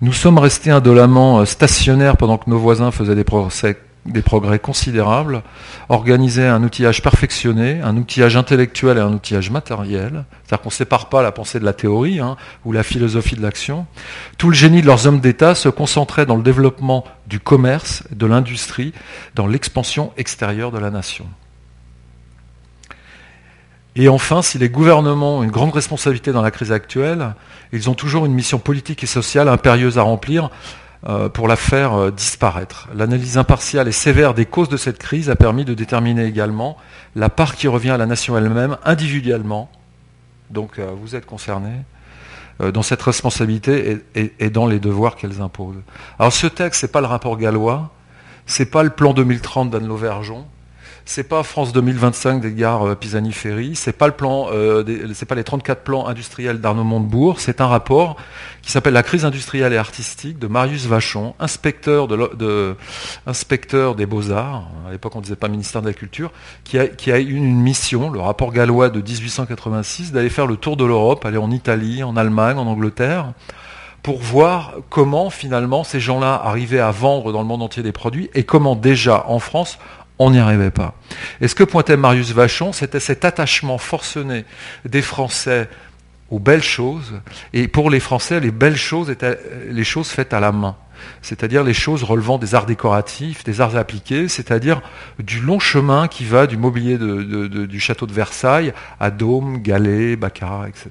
Nous 0.00 0.12
sommes 0.12 0.38
restés 0.38 0.70
indolemment 0.70 1.44
stationnaires 1.44 2.16
pendant 2.16 2.38
que 2.38 2.48
nos 2.48 2.58
voisins 2.58 2.92
faisaient 2.92 3.16
des 3.16 3.24
procès 3.24 3.78
des 4.06 4.22
progrès 4.22 4.58
considérables, 4.58 5.42
organiser 5.88 6.46
un 6.46 6.62
outillage 6.62 7.02
perfectionné, 7.02 7.80
un 7.82 7.96
outillage 7.96 8.36
intellectuel 8.36 8.96
et 8.96 9.00
un 9.00 9.12
outillage 9.12 9.50
matériel, 9.50 10.24
c'est-à-dire 10.44 10.62
qu'on 10.62 10.68
ne 10.68 10.74
sépare 10.74 11.08
pas 11.08 11.22
la 11.22 11.32
pensée 11.32 11.60
de 11.60 11.64
la 11.64 11.72
théorie 11.72 12.20
hein, 12.20 12.36
ou 12.64 12.72
la 12.72 12.82
philosophie 12.82 13.36
de 13.36 13.42
l'action. 13.42 13.86
Tout 14.38 14.48
le 14.48 14.54
génie 14.54 14.80
de 14.80 14.86
leurs 14.86 15.06
hommes 15.06 15.20
d'État 15.20 15.54
se 15.54 15.68
concentrait 15.68 16.26
dans 16.26 16.36
le 16.36 16.42
développement 16.42 17.04
du 17.26 17.40
commerce, 17.40 18.04
de 18.10 18.26
l'industrie, 18.26 18.92
dans 19.34 19.46
l'expansion 19.46 20.12
extérieure 20.16 20.72
de 20.72 20.78
la 20.78 20.90
nation. 20.90 21.26
Et 23.96 24.08
enfin, 24.08 24.42
si 24.42 24.58
les 24.58 24.68
gouvernements 24.68 25.38
ont 25.38 25.42
une 25.42 25.50
grande 25.50 25.72
responsabilité 25.72 26.30
dans 26.30 26.40
la 26.40 26.52
crise 26.52 26.70
actuelle, 26.70 27.34
ils 27.72 27.90
ont 27.90 27.94
toujours 27.94 28.26
une 28.26 28.32
mission 28.32 28.60
politique 28.60 29.02
et 29.02 29.08
sociale 29.08 29.48
impérieuse 29.48 29.98
à 29.98 30.02
remplir, 30.02 30.50
pour 31.04 31.46
la 31.46 31.56
faire 31.56 31.94
euh, 31.94 32.10
disparaître. 32.10 32.88
L'analyse 32.92 33.38
impartiale 33.38 33.86
et 33.86 33.92
sévère 33.92 34.34
des 34.34 34.46
causes 34.46 34.68
de 34.68 34.76
cette 34.76 34.98
crise 34.98 35.30
a 35.30 35.36
permis 35.36 35.64
de 35.64 35.72
déterminer 35.72 36.24
également 36.24 36.76
la 37.14 37.28
part 37.28 37.54
qui 37.54 37.68
revient 37.68 37.90
à 37.90 37.96
la 37.96 38.06
nation 38.06 38.36
elle-même 38.36 38.76
individuellement, 38.84 39.70
donc 40.50 40.78
euh, 40.78 40.90
vous 41.00 41.14
êtes 41.14 41.26
concernés, 41.26 41.82
dans 42.74 42.82
cette 42.82 43.02
responsabilité 43.02 44.00
et, 44.16 44.50
dans 44.50 44.66
les 44.66 44.80
devoirs 44.80 45.14
qu'elles 45.14 45.40
imposent. 45.40 45.80
Alors 46.18 46.32
ce 46.32 46.48
texte, 46.48 46.80
ce 46.80 46.86
n'est 46.86 46.90
pas 46.90 47.00
le 47.00 47.06
rapport 47.06 47.36
gallois, 47.36 47.92
ce 48.46 48.64
n'est 48.64 48.68
pas 48.68 48.82
le 48.82 48.90
plan 48.90 49.12
2030 49.12 49.70
d'Anne 49.70 49.86
Lauvergeon, 49.86 50.44
c'est 51.08 51.24
pas 51.24 51.42
France 51.42 51.72
2025 51.72 52.42
d'Edgar 52.42 52.86
euh, 52.86 52.94
Pisani-Ferry, 52.94 53.74
c'est 53.76 53.94
pas 53.94 54.08
le 54.08 54.12
plan, 54.12 54.48
euh, 54.52 54.84
c'est 55.14 55.24
pas 55.24 55.36
les 55.36 55.42
34 55.42 55.82
plans 55.82 56.06
industriels 56.06 56.60
d'Arnaud 56.60 56.84
Montebourg, 56.84 57.40
c'est 57.40 57.62
un 57.62 57.66
rapport 57.66 58.16
qui 58.60 58.70
s'appelle 58.70 58.92
La 58.92 59.02
crise 59.02 59.24
industrielle 59.24 59.72
et 59.72 59.78
artistique 59.78 60.38
de 60.38 60.46
Marius 60.48 60.84
Vachon, 60.84 61.34
inspecteur, 61.40 62.08
de, 62.08 62.76
inspecteur 63.26 63.94
des 63.94 64.04
beaux-arts, 64.04 64.68
à 64.86 64.90
l'époque 64.90 65.16
on 65.16 65.22
disait 65.22 65.36
pas 65.36 65.48
ministère 65.48 65.80
de 65.80 65.86
la 65.86 65.94
Culture, 65.94 66.30
qui 66.62 66.78
a, 66.78 66.86
qui 66.86 67.10
a 67.10 67.18
eu 67.18 67.32
une 67.32 67.58
mission, 67.58 68.10
le 68.10 68.20
rapport 68.20 68.52
gallois 68.52 68.90
de 68.90 69.00
1886, 69.00 70.12
d'aller 70.12 70.28
faire 70.28 70.46
le 70.46 70.56
tour 70.56 70.76
de 70.76 70.84
l'Europe, 70.84 71.24
aller 71.24 71.38
en 71.38 71.50
Italie, 71.50 72.02
en 72.02 72.18
Allemagne, 72.18 72.58
en 72.58 72.66
Angleterre, 72.66 73.32
pour 74.02 74.18
voir 74.18 74.74
comment 74.90 75.30
finalement 75.30 75.84
ces 75.84 76.00
gens-là 76.00 76.40
arrivaient 76.44 76.80
à 76.80 76.90
vendre 76.90 77.32
dans 77.32 77.40
le 77.40 77.46
monde 77.46 77.62
entier 77.62 77.82
des 77.82 77.92
produits 77.92 78.30
et 78.34 78.44
comment 78.44 78.76
déjà 78.76 79.24
en 79.26 79.38
France 79.38 79.78
on 80.18 80.30
n'y 80.30 80.38
arrivait 80.38 80.70
pas. 80.70 80.94
Et 81.40 81.48
ce 81.48 81.54
que 81.54 81.64
pointait 81.64 81.96
Marius 81.96 82.32
Vachon, 82.32 82.72
c'était 82.72 83.00
cet 83.00 83.24
attachement 83.24 83.78
forcené 83.78 84.44
des 84.84 85.02
Français 85.02 85.68
aux 86.30 86.38
belles 86.38 86.62
choses. 86.62 87.14
Et 87.52 87.68
pour 87.68 87.90
les 87.90 88.00
Français, 88.00 88.40
les 88.40 88.50
belles 88.50 88.76
choses 88.76 89.10
étaient 89.10 89.38
les 89.70 89.84
choses 89.84 90.08
faites 90.08 90.34
à 90.34 90.40
la 90.40 90.52
main. 90.52 90.76
C'est-à-dire 91.22 91.62
les 91.62 91.74
choses 91.74 92.02
relevant 92.02 92.38
des 92.38 92.54
arts 92.54 92.66
décoratifs, 92.66 93.44
des 93.44 93.60
arts 93.60 93.76
appliqués, 93.76 94.28
c'est-à-dire 94.28 94.82
du 95.20 95.40
long 95.40 95.60
chemin 95.60 96.08
qui 96.08 96.24
va 96.24 96.46
du 96.46 96.56
mobilier 96.56 96.98
du 96.98 97.80
château 97.80 98.06
de 98.06 98.12
Versailles 98.12 98.72
à 98.98 99.10
Dôme, 99.10 99.58
Galets, 99.62 100.16
Baccarat, 100.16 100.68
etc. 100.68 100.90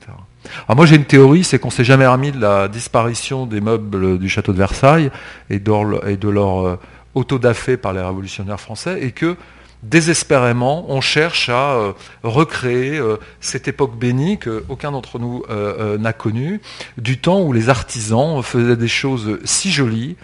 Alors 0.67 0.77
moi 0.77 0.85
j'ai 0.85 0.95
une 0.95 1.05
théorie, 1.05 1.43
c'est 1.43 1.59
qu'on 1.59 1.69
s'est 1.69 1.83
jamais 1.83 2.07
remis 2.07 2.31
de 2.31 2.39
la 2.39 2.69
disparition 2.69 3.45
des 3.45 3.59
meubles 3.59 4.17
du 4.17 4.29
château 4.29 4.53
de 4.53 4.57
Versailles 4.57 5.11
et 5.49 5.59
de 5.59 6.29
leur 6.29 6.65
euh, 6.65 6.79
autodafé 7.15 7.77
par 7.77 7.93
les 7.93 8.01
révolutionnaires 8.01 8.59
français 8.59 9.01
et 9.01 9.11
que 9.11 9.37
désespérément, 9.83 10.85
on 10.89 11.01
cherche 11.01 11.49
à 11.49 11.75
euh, 11.75 11.93
recréer 12.23 12.97
euh, 12.97 13.17
cette 13.39 13.67
époque 13.67 13.97
bénie 13.97 14.39
qu'aucun 14.39 14.91
d'entre 14.91 15.19
nous 15.19 15.43
euh, 15.49 15.97
n'a 15.97 16.13
connue, 16.13 16.61
du 16.97 17.19
temps 17.19 17.41
où 17.41 17.53
les 17.53 17.69
artisans 17.69 18.41
faisaient 18.41 18.75
des 18.75 18.87
choses 18.87 19.39
si 19.43 19.71
jolies 19.71 20.15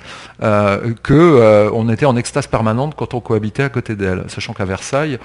qu'on 0.42 1.90
était 1.90 2.06
en 2.06 2.16
extase 2.16 2.48
permanente 2.48 2.96
quand 2.96 3.14
on 3.14 3.22
cohabitait 3.22 3.64
à 3.64 3.70
côté 3.70 3.96
d'elles. 3.96 4.26
Sachant 4.28 4.54
qu'à 4.54 4.66
Versailles, 4.66 5.20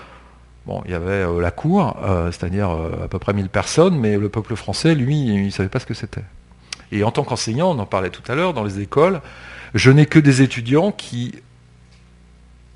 bon, 0.67 0.83
il 0.85 0.93
y 0.93 0.95
avait 0.95 1.25
la 1.41 1.51
cour, 1.51 1.97
c'est-à-dire 2.27 2.71
à 2.71 3.09
peu 3.09 3.19
près 3.19 3.33
1000 3.33 3.49
personnes, 3.49 3.99
mais 3.99 4.17
le 4.17 4.29
peuple 4.29 4.55
français, 4.55 4.95
lui, 4.95 5.19
il 5.19 5.47
ne 5.47 5.51
savait 5.51 5.69
pas 5.69 5.81
ce 5.81 5.87
que 5.87 5.95
c'était. 5.95 6.25
Et 6.93 7.03
en 7.03 7.11
tant 7.11 7.25
qu'enseignant, 7.25 7.71
on 7.71 7.79
en 7.79 7.87
parlait 7.87 8.11
tout 8.11 8.23
à 8.31 8.35
l'heure, 8.35 8.55
dans 8.55 8.65
les 8.65 8.81
écoles, 8.81 9.21
je 9.75 9.91
n'ai 9.91 10.07
que 10.07 10.19
des 10.19 10.43
étudiants 10.43 10.93
qui 10.93 11.35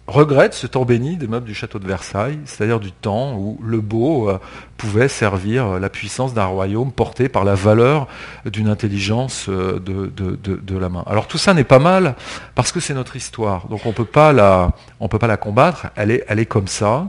regrette 0.07 0.55
ce 0.55 0.67
temps 0.67 0.85
béni 0.85 1.17
des 1.17 1.27
meubles 1.27 1.47
du 1.47 1.55
château 1.55 1.79
de 1.79 1.87
Versailles, 1.87 2.39
c'est-à-dire 2.45 2.81
du 2.81 2.93
temps 2.93 3.35
où 3.37 3.59
le 3.63 3.81
beau 3.81 4.29
euh, 4.29 4.39
pouvait 4.77 5.09
servir 5.09 5.67
euh, 5.67 5.79
la 5.79 5.89
puissance 5.89 6.35
d'un 6.35 6.47
royaume 6.47 6.93
porté 6.93 7.29
par 7.29 7.45
la 7.45 7.55
valeur 7.55 8.09
d'une 8.45 8.69
intelligence 8.69 9.47
euh, 9.49 9.79
de, 9.79 10.79
la 10.79 10.89
main. 10.89 11.05
Alors 11.07 11.29
tout 11.29 11.39
ça 11.39 11.55
n'est 11.55 11.65
pas 11.65 11.79
mal 11.79 12.17
parce 12.55 12.73
que 12.73 12.81
c'est 12.81 12.95
notre 12.95 13.17
histoire, 13.17 13.69
donc 13.69 13.87
on 13.87 13.91
ne 13.91 13.95
peut 13.95 14.05
pas 14.05 14.33
la 14.33 15.37
combattre, 15.37 15.87
elle 15.95 16.11
est, 16.11 16.25
elle 16.29 16.39
est 16.39 16.47
comme 16.47 16.69
ça. 16.69 17.09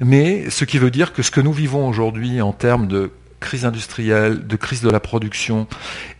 Mais 0.00 0.48
ce 0.50 0.64
qui 0.64 0.78
veut 0.78 0.90
dire 0.90 1.12
que 1.12 1.22
ce 1.22 1.30
que 1.30 1.40
nous 1.40 1.52
vivons 1.52 1.88
aujourd'hui 1.88 2.40
en 2.40 2.52
termes 2.52 2.86
de 2.86 3.10
crise 3.40 3.64
industrielle, 3.64 4.46
de 4.46 4.56
crise 4.56 4.82
de 4.82 4.90
la 4.90 5.00
production, 5.00 5.66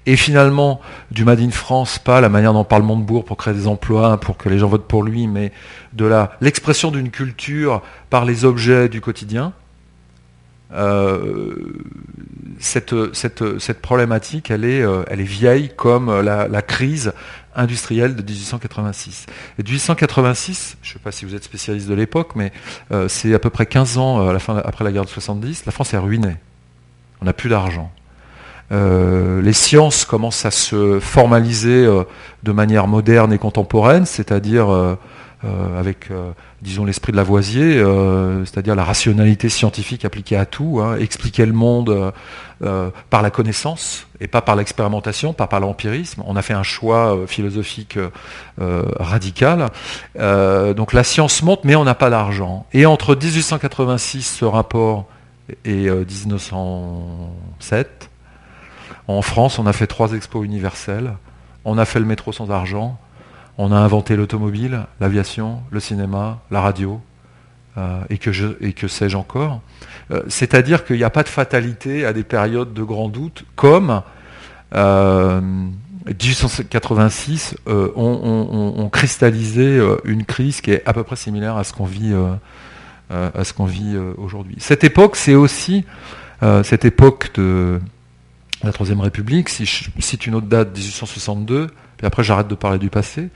et 0.06 0.16
finalement 0.16 0.80
du 1.10 1.24
Made 1.24 1.40
in 1.40 1.50
France, 1.50 1.98
pas 1.98 2.20
la 2.20 2.28
manière 2.28 2.52
dont 2.52 2.64
parle 2.64 2.82
Montebourg 2.82 3.24
pour 3.24 3.36
créer 3.36 3.54
des 3.54 3.66
emplois, 3.66 4.18
pour 4.18 4.36
que 4.36 4.48
les 4.48 4.58
gens 4.58 4.68
votent 4.68 4.86
pour 4.86 5.02
lui, 5.02 5.26
mais 5.26 5.52
de 5.92 6.10
l'expression 6.40 6.90
d'une 6.90 7.10
culture 7.10 7.82
par 8.10 8.24
les 8.24 8.44
objets 8.44 8.88
du 8.88 9.00
quotidien. 9.00 9.52
Euh, 10.72 11.54
cette, 12.58 13.80
problématique, 13.80 14.50
elle 14.50 14.64
est, 14.64 14.82
euh, 14.82 15.02
elle 15.08 15.20
est 15.20 15.24
vieille 15.24 15.70
comme 15.74 16.20
la, 16.20 16.62
crise 16.62 17.12
industrielle 17.54 18.14
de 18.14 18.22
1886. 18.22 19.26
Et 19.58 19.62
1886, 19.62 20.76
je 20.82 20.88
ne 20.88 20.92
sais 20.92 20.98
pas 20.98 21.12
si 21.12 21.24
vous 21.24 21.34
êtes 21.34 21.44
spécialiste 21.44 21.88
de 21.88 21.94
l'époque, 21.94 22.32
mais 22.34 22.52
euh, 22.92 23.08
c'est 23.08 23.32
à 23.34 23.38
peu 23.38 23.50
près 23.50 23.66
15 23.66 23.98
ans 23.98 24.28
après 24.28 24.84
la 24.84 24.92
guerre 24.92 25.04
de 25.04 25.10
70, 25.10 25.64
la 25.66 25.72
France 25.72 25.94
est 25.94 25.98
ruinée. 25.98 26.36
On 27.20 27.24
n'a 27.24 27.32
plus 27.32 27.48
d'argent. 27.48 27.90
Euh, 28.72 29.40
les 29.42 29.52
sciences 29.52 30.04
commencent 30.04 30.44
à 30.44 30.50
se 30.50 30.98
formaliser 30.98 31.86
euh, 31.86 32.02
de 32.42 32.52
manière 32.52 32.88
moderne 32.88 33.32
et 33.32 33.38
contemporaine, 33.38 34.06
c'est-à-dire 34.06 34.70
euh, 34.70 34.96
avec, 35.78 36.08
disons, 36.60 36.84
l'esprit 36.84 37.12
de 37.12 37.16
Lavoisier, 37.16 37.80
c'est-à-dire 38.44 38.74
la 38.74 38.82
rationalité 38.82 39.48
scientifique 39.48 40.04
appliquée 40.04 40.36
à 40.36 40.44
tout, 40.44 40.80
hein, 40.82 40.96
expliquer 40.98 41.46
le 41.46 41.52
monde 41.52 42.12
par 42.58 43.22
la 43.22 43.30
connaissance 43.30 44.08
et 44.18 44.26
pas 44.26 44.40
par 44.40 44.56
l'expérimentation, 44.56 45.34
pas 45.34 45.46
par 45.46 45.60
l'empirisme. 45.60 46.24
On 46.26 46.34
a 46.34 46.42
fait 46.42 46.54
un 46.54 46.64
choix 46.64 47.16
philosophique 47.28 47.96
radical. 48.58 49.68
donc 50.18 50.92
la 50.92 51.04
science 51.04 51.44
monte, 51.44 51.60
mais 51.62 51.76
on 51.76 51.84
n'a 51.84 51.94
pas 51.94 52.10
d'argent. 52.10 52.66
Et 52.72 52.86
entre 52.86 53.14
1886, 53.14 54.38
ce 54.38 54.44
rapport 54.44 55.06
et 55.64 55.90
1907. 55.90 57.88
Euh, 57.88 58.06
en 59.08 59.22
France, 59.22 59.58
on 59.58 59.66
a 59.66 59.72
fait 59.72 59.86
trois 59.86 60.12
expos 60.12 60.44
universelles. 60.44 61.14
On 61.64 61.78
a 61.78 61.84
fait 61.84 62.00
le 62.00 62.06
métro 62.06 62.32
sans 62.32 62.50
argent. 62.50 62.98
On 63.58 63.72
a 63.72 63.76
inventé 63.76 64.16
l'automobile, 64.16 64.86
l'aviation, 65.00 65.62
le 65.70 65.80
cinéma, 65.80 66.40
la 66.50 66.60
radio, 66.60 67.00
euh, 67.78 68.02
et 68.10 68.18
que, 68.18 68.30
que 68.70 68.88
sais-je 68.88 69.16
encore. 69.16 69.62
Euh, 70.10 70.22
c'est-à-dire 70.28 70.84
qu'il 70.84 70.96
n'y 70.96 71.04
a 71.04 71.10
pas 71.10 71.22
de 71.22 71.28
fatalité 71.28 72.04
à 72.04 72.12
des 72.12 72.24
périodes 72.24 72.74
de 72.74 72.82
grand 72.82 73.08
doute, 73.08 73.44
comme 73.54 74.02
1886 74.74 77.56
ont 77.66 78.90
cristallisé 78.92 79.80
une 80.04 80.24
crise 80.24 80.60
qui 80.60 80.72
est 80.72 80.82
à 80.84 80.92
peu 80.92 81.02
près 81.02 81.16
similaire 81.16 81.56
à 81.56 81.64
ce 81.64 81.72
qu'on 81.72 81.86
vit 81.86 82.14
à 83.10 83.44
ce 83.44 83.52
qu'on 83.52 83.66
vit 83.66 83.94
euh, 83.94 84.12
aujourd'hui. 84.18 84.56
Cette 84.58 84.84
époque, 84.84 85.16
c'est 85.16 85.34
aussi 85.34 85.84
euh, 86.42 86.62
cette 86.62 86.84
époque 86.84 87.30
de 87.34 87.80
la 88.64 88.72
Troisième 88.72 89.00
République. 89.00 89.48
Si 89.48 89.64
je 89.64 89.90
cite 90.00 90.26
une 90.26 90.34
autre 90.34 90.46
date, 90.46 90.76
1862, 90.76 91.68
puis 91.96 92.06
après 92.06 92.24
j'arrête 92.24 92.48
de 92.48 92.54
parler 92.54 92.78
du 92.78 92.90
passé. 92.90 93.28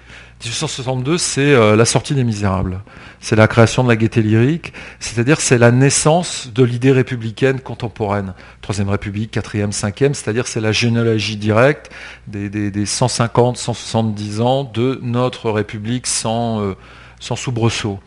1862, 0.42 1.18
c'est 1.18 1.40
euh, 1.40 1.76
la 1.76 1.84
sortie 1.84 2.14
des 2.14 2.24
Misérables. 2.24 2.80
C'est 3.20 3.36
la 3.36 3.46
création 3.46 3.84
de 3.84 3.88
la 3.88 3.96
gaieté 3.96 4.22
lyrique, 4.22 4.72
c'est-à-dire 4.98 5.40
c'est 5.40 5.58
la 5.58 5.70
naissance 5.70 6.50
de 6.52 6.64
l'idée 6.64 6.92
républicaine 6.92 7.60
contemporaine. 7.60 8.34
Troisième 8.62 8.88
République, 8.88 9.30
quatrième, 9.30 9.72
cinquième, 9.72 10.14
c'est-à-dire 10.14 10.46
c'est 10.46 10.60
la 10.60 10.72
généalogie 10.72 11.36
directe 11.36 11.90
des, 12.26 12.48
des, 12.48 12.86
150, 12.86 13.56
170 13.56 14.40
ans 14.40 14.64
de 14.64 14.98
notre 15.02 15.50
République 15.50 16.06
sans, 16.06 16.74
sans 17.20 17.36
soubresaut. 17.36 18.00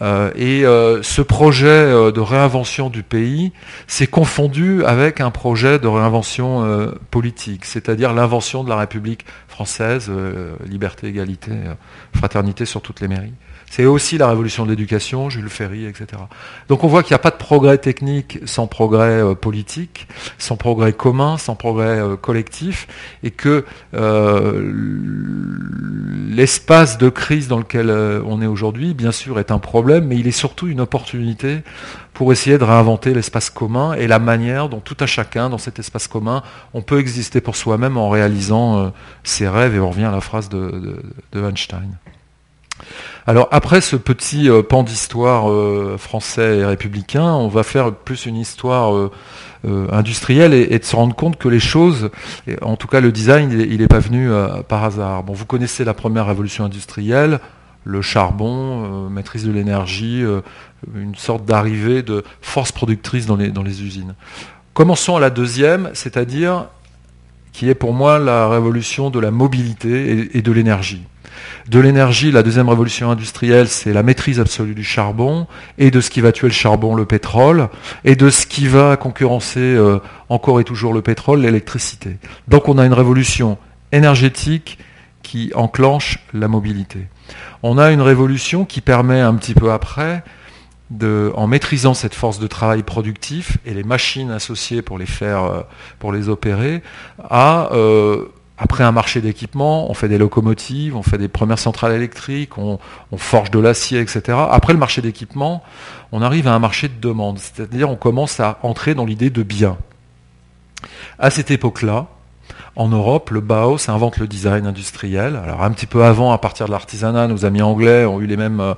Euh, 0.00 0.30
et 0.36 0.64
euh, 0.64 1.02
ce 1.02 1.22
projet 1.22 1.66
euh, 1.66 2.12
de 2.12 2.20
réinvention 2.20 2.88
du 2.88 3.02
pays 3.02 3.52
s'est 3.86 4.06
confondu 4.06 4.84
avec 4.84 5.20
un 5.20 5.30
projet 5.30 5.78
de 5.78 5.88
réinvention 5.88 6.88
politique, 7.10 7.64
c'est-à-dire 7.64 8.12
l'invention 8.12 8.64
de 8.64 8.68
la 8.68 8.76
République 8.76 9.24
française, 9.48 10.10
liberté, 10.66 11.08
égalité, 11.08 11.52
fraternité 12.14 12.64
sur 12.64 12.80
toutes 12.80 13.00
les 13.00 13.08
mairies. 13.08 13.32
C'est 13.70 13.84
aussi 13.84 14.18
la 14.18 14.28
révolution 14.28 14.64
de 14.64 14.70
l'éducation, 14.70 15.28
Jules 15.28 15.48
Ferry, 15.48 15.84
etc. 15.84 16.22
Donc 16.68 16.84
on 16.84 16.88
voit 16.88 17.02
qu'il 17.02 17.12
n'y 17.12 17.16
a 17.16 17.20
pas 17.20 17.30
de 17.30 17.36
progrès 17.36 17.78
technique 17.78 18.38
sans 18.46 18.66
progrès 18.66 19.22
euh, 19.22 19.34
politique, 19.34 20.08
sans 20.38 20.56
progrès 20.56 20.92
commun, 20.92 21.36
sans 21.36 21.54
progrès 21.54 21.98
euh, 22.00 22.16
collectif, 22.16 22.88
et 23.22 23.30
que 23.30 23.64
euh, 23.94 24.72
l'espace 26.30 26.98
de 26.98 27.08
crise 27.08 27.48
dans 27.48 27.58
lequel 27.58 27.90
on 27.90 28.40
est 28.40 28.46
aujourd'hui, 28.46 28.94
bien 28.94 29.12
sûr, 29.12 29.38
est 29.38 29.50
un 29.50 29.58
problème, 29.58 30.06
mais 30.06 30.16
il 30.16 30.26
est 30.26 30.32
surtout 30.32 30.66
une 30.66 30.80
opportunité 30.80 31.58
pour 32.14 32.32
essayer 32.32 32.58
de 32.58 32.64
réinventer 32.64 33.14
l'espace 33.14 33.50
commun 33.50 33.92
et 33.92 34.06
la 34.06 34.18
manière 34.18 34.68
dont 34.68 34.80
tout 34.80 34.96
à 34.98 35.06
chacun, 35.06 35.50
dans 35.50 35.58
cet 35.58 35.78
espace 35.78 36.08
commun, 36.08 36.42
on 36.74 36.82
peut 36.82 36.98
exister 36.98 37.40
pour 37.40 37.54
soi-même 37.54 37.96
en 37.96 38.08
réalisant 38.08 38.92
ses 39.22 39.46
rêves, 39.46 39.76
et 39.76 39.80
on 39.80 39.90
revient 39.90 40.04
à 40.04 40.10
la 40.10 40.20
phrase 40.20 40.48
de, 40.48 41.00
de 41.32 41.48
Einstein. 41.48 41.96
Alors 43.28 43.48
après 43.50 43.82
ce 43.82 43.94
petit 43.94 44.48
euh, 44.48 44.62
pan 44.62 44.82
d'histoire 44.82 45.50
euh, 45.50 45.96
français 45.98 46.60
et 46.60 46.64
républicain, 46.64 47.34
on 47.34 47.48
va 47.48 47.62
faire 47.62 47.92
plus 47.92 48.24
une 48.24 48.36
histoire 48.36 48.96
euh, 48.96 49.10
industrielle 49.92 50.54
et, 50.54 50.78
de 50.78 50.84
se 50.84 50.96
rendre 50.96 51.14
compte 51.14 51.36
que 51.36 51.48
les 51.48 51.60
choses, 51.60 52.08
en 52.62 52.76
tout 52.76 52.86
cas 52.86 53.00
le 53.00 53.12
design, 53.12 53.50
il 53.52 53.80
n'est 53.80 53.86
pas 53.86 53.98
venu 53.98 54.30
par 54.68 54.84
hasard. 54.84 55.24
Bon, 55.24 55.34
vous 55.34 55.44
connaissez 55.44 55.84
la 55.84 55.92
première 55.92 56.26
révolution 56.26 56.64
industrielle, 56.64 57.40
le 57.84 58.00
charbon, 58.00 59.10
maîtrise 59.10 59.44
de 59.44 59.50
l'énergie, 59.50 60.22
une 60.94 61.16
sorte 61.16 61.44
d'arrivée 61.44 62.02
de 62.02 62.22
force 62.40 62.70
productrice 62.70 63.26
dans 63.26 63.36
les, 63.36 63.48
dans 63.48 63.64
les 63.64 63.82
usines. 63.82 64.14
Commençons 64.74 65.16
à 65.16 65.20
la 65.20 65.30
deuxième, 65.30 65.90
c'est-à-dire 65.92 66.68
qui 67.52 67.68
est 67.68 67.74
pour 67.74 67.92
moi 67.92 68.20
la 68.20 68.48
révolution 68.48 69.10
de 69.10 69.18
la 69.18 69.32
mobilité 69.32 70.30
et 70.38 70.40
de 70.40 70.52
l'énergie 70.52 71.02
de 71.68 71.80
l'énergie, 71.80 72.30
la 72.30 72.42
deuxième 72.42 72.68
révolution 72.68 73.10
industrielle, 73.10 73.68
c'est 73.68 73.92
la 73.92 74.02
maîtrise 74.02 74.40
absolue 74.40 74.74
du 74.74 74.84
charbon 74.84 75.46
et 75.76 75.90
de 75.90 76.00
ce 76.00 76.10
qui 76.10 76.20
va 76.20 76.32
tuer 76.32 76.48
le 76.48 76.52
charbon, 76.52 76.94
le 76.94 77.04
pétrole, 77.04 77.68
et 78.04 78.16
de 78.16 78.30
ce 78.30 78.46
qui 78.46 78.66
va 78.68 78.96
concurrencer 78.96 79.60
euh, 79.60 79.98
encore 80.28 80.60
et 80.60 80.64
toujours 80.64 80.94
le 80.94 81.02
pétrole, 81.02 81.40
l'électricité. 81.40 82.16
Donc 82.48 82.68
on 82.68 82.78
a 82.78 82.86
une 82.86 82.94
révolution 82.94 83.58
énergétique 83.92 84.78
qui 85.22 85.52
enclenche 85.54 86.20
la 86.32 86.48
mobilité. 86.48 87.06
On 87.62 87.76
a 87.76 87.90
une 87.90 88.00
révolution 88.00 88.64
qui 88.64 88.80
permet 88.80 89.20
un 89.20 89.34
petit 89.34 89.54
peu 89.54 89.70
après, 89.70 90.22
en 91.34 91.46
maîtrisant 91.46 91.92
cette 91.92 92.14
force 92.14 92.38
de 92.38 92.46
travail 92.46 92.82
productif 92.82 93.58
et 93.66 93.74
les 93.74 93.82
machines 93.84 94.30
associées 94.30 94.80
pour 94.80 94.98
les 94.98 95.06
faire, 95.06 95.44
euh, 95.44 95.60
pour 95.98 96.12
les 96.12 96.30
opérer, 96.30 96.82
à 97.28 97.68
euh, 97.72 98.24
après 98.58 98.82
un 98.82 98.90
marché 98.90 99.20
d'équipement, 99.20 99.88
on 99.88 99.94
fait 99.94 100.08
des 100.08 100.18
locomotives, 100.18 100.96
on 100.96 101.02
fait 101.02 101.16
des 101.16 101.28
premières 101.28 101.60
centrales 101.60 101.92
électriques, 101.92 102.58
on, 102.58 102.78
forge 103.16 103.52
de 103.52 103.60
l'acier, 103.60 104.00
etc. 104.00 104.36
Après 104.50 104.72
le 104.72 104.78
marché 104.80 105.00
d'équipement, 105.00 105.62
on 106.10 106.22
arrive 106.22 106.48
à 106.48 106.54
un 106.54 106.58
marché 106.58 106.88
de 106.88 107.00
demande, 107.00 107.38
c'est-à-dire 107.38 107.88
on 107.88 107.96
commence 107.96 108.40
à 108.40 108.58
entrer 108.62 108.94
dans 108.94 109.04
l'idée 109.04 109.30
de 109.30 109.44
bien. 109.44 109.78
À 111.20 111.30
cette 111.30 111.52
époque-là, 111.52 112.06
en 112.74 112.88
Europe, 112.88 113.30
le 113.30 113.40
Bauhaus 113.40 113.88
invente 113.88 114.18
le 114.18 114.26
design 114.26 114.66
industriel. 114.66 115.36
Alors 115.36 115.62
un 115.62 115.70
petit 115.70 115.86
peu 115.86 116.04
avant, 116.04 116.32
à 116.32 116.38
partir 116.38 116.66
de 116.66 116.72
l'artisanat, 116.72 117.28
nos 117.28 117.44
amis 117.44 117.62
anglais 117.62 118.04
ont 118.04 118.20
eu 118.20 118.26
les 118.26 118.36
mêmes 118.36 118.60
euh, 118.60 118.74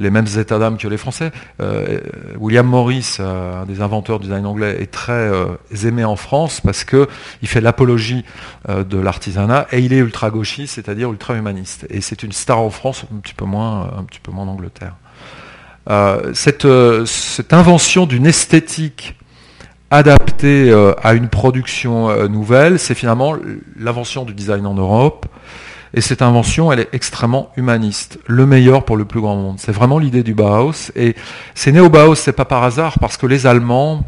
les 0.00 0.10
mêmes 0.10 0.26
états 0.38 0.58
d'âme 0.58 0.76
que 0.76 0.88
les 0.88 0.96
Français. 0.96 1.30
Euh, 1.60 1.98
William 2.38 2.66
Morris, 2.66 3.16
euh, 3.20 3.62
un 3.62 3.66
des 3.66 3.80
inventeurs 3.80 4.18
du 4.18 4.26
design 4.26 4.46
anglais, 4.46 4.76
est 4.80 4.90
très 4.90 5.12
euh, 5.12 5.46
aimé 5.84 6.04
en 6.04 6.16
France 6.16 6.60
parce 6.60 6.84
qu'il 6.84 7.06
fait 7.44 7.60
l'apologie 7.60 8.24
de 8.68 8.98
l'artisanat 8.98 9.66
et 9.72 9.80
il 9.80 9.92
est 9.92 9.98
ultra 9.98 10.30
gauchiste, 10.30 10.74
c'est-à-dire 10.74 11.10
ultra 11.10 11.34
humaniste. 11.34 11.86
Et 11.90 12.00
c'est 12.00 12.22
une 12.22 12.32
star 12.32 12.60
en 12.60 12.70
France, 12.70 13.04
un 13.14 13.20
petit 13.20 13.34
peu 13.34 13.44
moins, 13.44 13.90
un 13.96 14.04
petit 14.04 14.20
peu 14.20 14.32
moins 14.32 14.44
en 14.44 14.48
Angleterre. 14.48 14.94
Cette, 16.32 16.66
invention 17.52 18.06
d'une 18.06 18.26
esthétique 18.26 19.16
adaptée 19.90 20.72
à 21.02 21.14
une 21.14 21.28
production 21.28 22.28
nouvelle, 22.28 22.78
c'est 22.78 22.94
finalement 22.94 23.36
l'invention 23.78 24.24
du 24.24 24.32
design 24.32 24.66
en 24.66 24.74
Europe. 24.74 25.26
Et 25.96 26.00
cette 26.00 26.22
invention, 26.22 26.72
elle 26.72 26.80
est 26.80 26.88
extrêmement 26.92 27.52
humaniste. 27.56 28.18
Le 28.26 28.46
meilleur 28.46 28.84
pour 28.84 28.96
le 28.96 29.04
plus 29.04 29.20
grand 29.20 29.36
monde. 29.36 29.60
C'est 29.60 29.72
vraiment 29.72 30.00
l'idée 30.00 30.24
du 30.24 30.34
Bauhaus. 30.34 30.90
Et 30.96 31.14
c'est 31.54 31.70
né 31.70 31.78
au 31.78 31.88
Bauhaus, 31.88 32.16
c'est 32.16 32.32
pas 32.32 32.44
par 32.44 32.64
hasard, 32.64 32.98
parce 32.98 33.16
que 33.16 33.26
les 33.26 33.46
Allemands, 33.46 34.04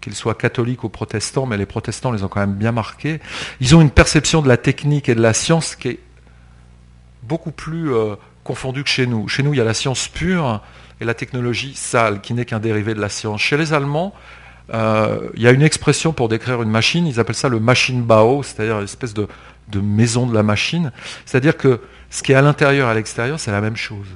qu'ils 0.00 0.14
soient 0.14 0.36
catholiques 0.36 0.84
ou 0.84 0.88
protestants, 0.88 1.44
mais 1.44 1.56
les 1.56 1.66
protestants 1.66 2.12
les 2.12 2.22
ont 2.22 2.28
quand 2.28 2.40
même 2.40 2.54
bien 2.54 2.70
marqués, 2.70 3.20
ils 3.60 3.74
ont 3.74 3.80
une 3.80 3.90
perception 3.90 4.42
de 4.42 4.48
la 4.48 4.56
technique 4.56 5.08
et 5.08 5.16
de 5.16 5.20
la 5.20 5.32
science 5.32 5.74
qui 5.74 5.88
est 5.88 5.98
beaucoup 7.24 7.50
plus 7.50 7.92
euh, 7.92 8.14
confondue 8.44 8.84
que 8.84 8.90
chez 8.90 9.08
nous. 9.08 9.26
Chez 9.26 9.42
nous, 9.42 9.52
il 9.54 9.56
y 9.56 9.60
a 9.60 9.64
la 9.64 9.74
science 9.74 10.06
pure 10.06 10.62
et 11.00 11.04
la 11.04 11.14
technologie 11.14 11.74
sale, 11.74 12.20
qui 12.20 12.34
n'est 12.34 12.44
qu'un 12.44 12.60
dérivé 12.60 12.94
de 12.94 13.00
la 13.00 13.08
science. 13.08 13.40
Chez 13.40 13.56
les 13.56 13.72
Allemands, 13.72 14.14
euh, 14.72 15.30
il 15.34 15.42
y 15.42 15.48
a 15.48 15.50
une 15.50 15.62
expression 15.62 16.12
pour 16.12 16.28
décrire 16.28 16.62
une 16.62 16.70
machine, 16.70 17.08
ils 17.08 17.18
appellent 17.18 17.34
ça 17.34 17.48
le 17.48 17.58
Maschinenbau, 17.58 18.44
c'est-à-dire 18.44 18.78
une 18.78 18.84
espèce 18.84 19.14
de, 19.14 19.26
de 19.68 19.80
maison 19.80 20.26
de 20.26 20.34
la 20.34 20.42
machine. 20.42 20.92
C'est-à-dire 21.24 21.56
que 21.56 21.80
ce 22.10 22.22
qui 22.22 22.32
est 22.32 22.36
à 22.36 22.42
l'intérieur 22.42 22.88
et 22.88 22.90
à 22.92 22.94
l'extérieur, 22.94 23.40
c'est 23.40 23.50
la 23.50 23.60
même 23.60 23.76
chose. 23.76 24.06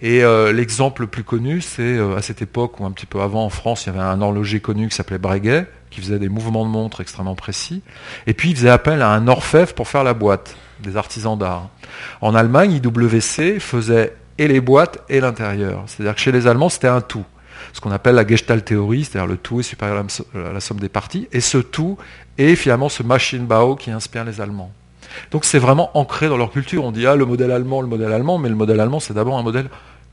Et 0.00 0.24
euh, 0.24 0.52
l'exemple 0.52 1.02
le 1.02 1.08
plus 1.08 1.22
connu, 1.22 1.60
c'est 1.60 1.82
euh, 1.82 2.16
à 2.16 2.22
cette 2.22 2.42
époque 2.42 2.80
ou 2.80 2.84
un 2.84 2.90
petit 2.90 3.06
peu 3.06 3.20
avant 3.20 3.44
en 3.44 3.50
France, 3.50 3.84
il 3.84 3.90
y 3.90 3.90
avait 3.90 4.04
un 4.04 4.20
horloger 4.20 4.58
connu 4.58 4.88
qui 4.88 4.96
s'appelait 4.96 5.18
Breguet, 5.18 5.66
qui 5.90 6.00
faisait 6.00 6.18
des 6.18 6.28
mouvements 6.28 6.64
de 6.64 6.70
montre 6.70 7.00
extrêmement 7.00 7.36
précis. 7.36 7.82
Et 8.26 8.34
puis 8.34 8.50
il 8.50 8.56
faisait 8.56 8.70
appel 8.70 9.00
à 9.02 9.10
un 9.10 9.28
orfèvre 9.28 9.74
pour 9.74 9.86
faire 9.86 10.02
la 10.02 10.14
boîte, 10.14 10.56
des 10.80 10.96
artisans 10.96 11.38
d'art. 11.38 11.68
En 12.20 12.34
Allemagne, 12.34 12.72
IWC 12.72 13.60
faisait 13.60 14.16
et 14.38 14.48
les 14.48 14.60
boîtes 14.60 14.98
et 15.08 15.20
l'intérieur. 15.20 15.84
C'est-à-dire 15.86 16.16
que 16.16 16.20
chez 16.20 16.32
les 16.32 16.48
Allemands, 16.48 16.70
c'était 16.70 16.88
un 16.88 17.00
tout 17.00 17.24
ce 17.72 17.80
qu'on 17.80 17.90
appelle 17.90 18.14
la 18.14 18.26
Gestalt 18.26 18.64
théorie, 18.64 19.04
c'est-à-dire 19.04 19.26
le 19.26 19.36
tout 19.36 19.60
est 19.60 19.64
supérieur 19.64 20.04
à 20.34 20.52
la 20.52 20.60
somme 20.60 20.80
des 20.80 20.88
parties, 20.88 21.28
et 21.32 21.40
ce 21.40 21.58
tout 21.58 21.96
est 22.38 22.54
finalement 22.54 22.88
ce 22.88 23.02
Maschinenbau 23.02 23.76
qui 23.76 23.90
inspire 23.90 24.24
les 24.24 24.40
Allemands. 24.40 24.72
Donc 25.30 25.44
c'est 25.44 25.58
vraiment 25.58 25.96
ancré 25.96 26.28
dans 26.28 26.36
leur 26.36 26.52
culture. 26.52 26.84
On 26.84 26.92
dit 26.92 27.06
ah 27.06 27.16
le 27.16 27.26
modèle 27.26 27.50
allemand, 27.50 27.80
le 27.80 27.86
modèle 27.86 28.12
allemand, 28.12 28.38
mais 28.38 28.48
le 28.48 28.54
modèle 28.54 28.80
allemand 28.80 29.00
c'est 29.00 29.14
d'abord 29.14 29.38
un 29.38 29.42
modèle 29.42 29.68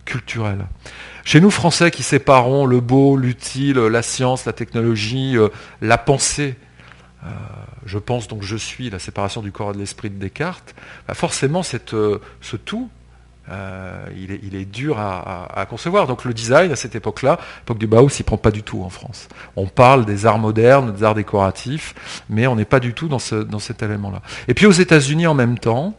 culturel. 0.06 0.66
Chez 1.24 1.39
nous 1.39 1.51
Français 1.51 1.92
qui 1.92 2.04
séparons 2.04 2.66
le 2.66 2.80
beau, 2.80 3.16
l'utile, 3.16 3.78
la 3.78 4.01
science, 4.01 4.46
la 4.46 4.54
technologie, 4.54 5.38
euh, 5.38 5.50
la 5.82 5.98
pensée, 5.98 6.56
euh, 7.24 7.28
je 7.86 7.98
pense 7.98 8.28
donc 8.28 8.44
je 8.44 8.56
suis 8.56 8.89
la 8.89 9.00
séparation 9.00 9.42
du 9.42 9.51
corps 9.51 9.72
et 9.72 9.74
de 9.74 9.80
l'esprit 9.80 10.10
de 10.10 10.16
Descartes, 10.16 10.74
bah, 11.08 11.13
forcément 11.13 11.63
cette, 11.63 11.94
euh, 11.94 12.20
ce 12.42 12.56
tout 12.56 12.89
euh, 13.50 14.06
il, 14.15 14.56
est, 14.56 14.65
dur 14.65 15.00
à, 15.00 15.65
concevoir. 15.70 16.08
Donc 16.08 16.25
le 16.25 16.34
design 16.34 16.72
à 16.72 16.75
cette 16.75 16.96
époque-là, 16.96 17.39
l'époque 17.62 17.79
du 17.79 17.88
Bauhaus, 17.88 18.20
il 18.20 18.24
prend 18.24 18.38
pas 18.38 18.51
du 18.51 18.63
tout 18.63 18.84
en 18.84 18.89
France. 18.89 19.27
On 19.56 19.65
parle 19.68 20.06
des 20.06 20.25
arts 20.25 20.39
modernes, 20.39 20.94
des 20.94 21.03
arts 21.03 21.15
décoratifs, 21.15 22.24
mais 22.29 22.48
on 22.48 22.56
n'est 22.56 22.65
pas 22.65 22.79
du 22.79 22.94
tout 22.94 23.08
dans, 23.08 23.20
cet 23.20 23.84
élément-là. 23.84 24.22
Et 24.48 24.53
puis 24.53 24.65
aux 24.65 24.72
États-Unis 24.72 25.27
en 25.27 25.34
même 25.34 25.58
temps, 25.58 25.96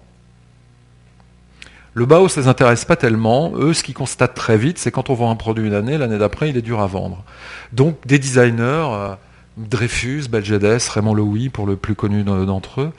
le 1.94 2.06
Bauhaus 2.06 2.36
ne 2.36 2.42
les 2.42 2.48
intéresse 2.48 2.84
pas 2.84 2.96
tellement. 2.96 3.52
Eux, 3.56 3.74
ce 3.74 3.82
qu'ils 3.82 3.94
constatent 3.94 4.34
très 4.34 4.56
vite, 4.56 4.78
c'est 4.78 4.92
quand 4.92 5.10
on 5.10 5.14
vend 5.14 5.30
un 5.30 5.36
produit 5.36 5.66
une 5.66 5.74
année, 5.74 5.98
l'année 5.98 6.18
d'après, 6.18 6.50
il 6.50 6.56
est 6.56 6.62
dur 6.62 6.80
à 6.80 6.86
vendre. 6.86 7.24
Donc 7.72 7.96
des 8.06 8.20
designers, 8.20 8.60
euh, 8.62 9.14
Dreyfus, 9.56 10.28
Belgedes, 10.30 10.88
Raymond 10.88 11.14
Loewy 11.14 11.48
pour 11.48 11.66
le 11.66 11.76
plus 11.76 11.96
connu 11.96 12.22
d'entre 12.22 12.82
eux, 12.82 12.92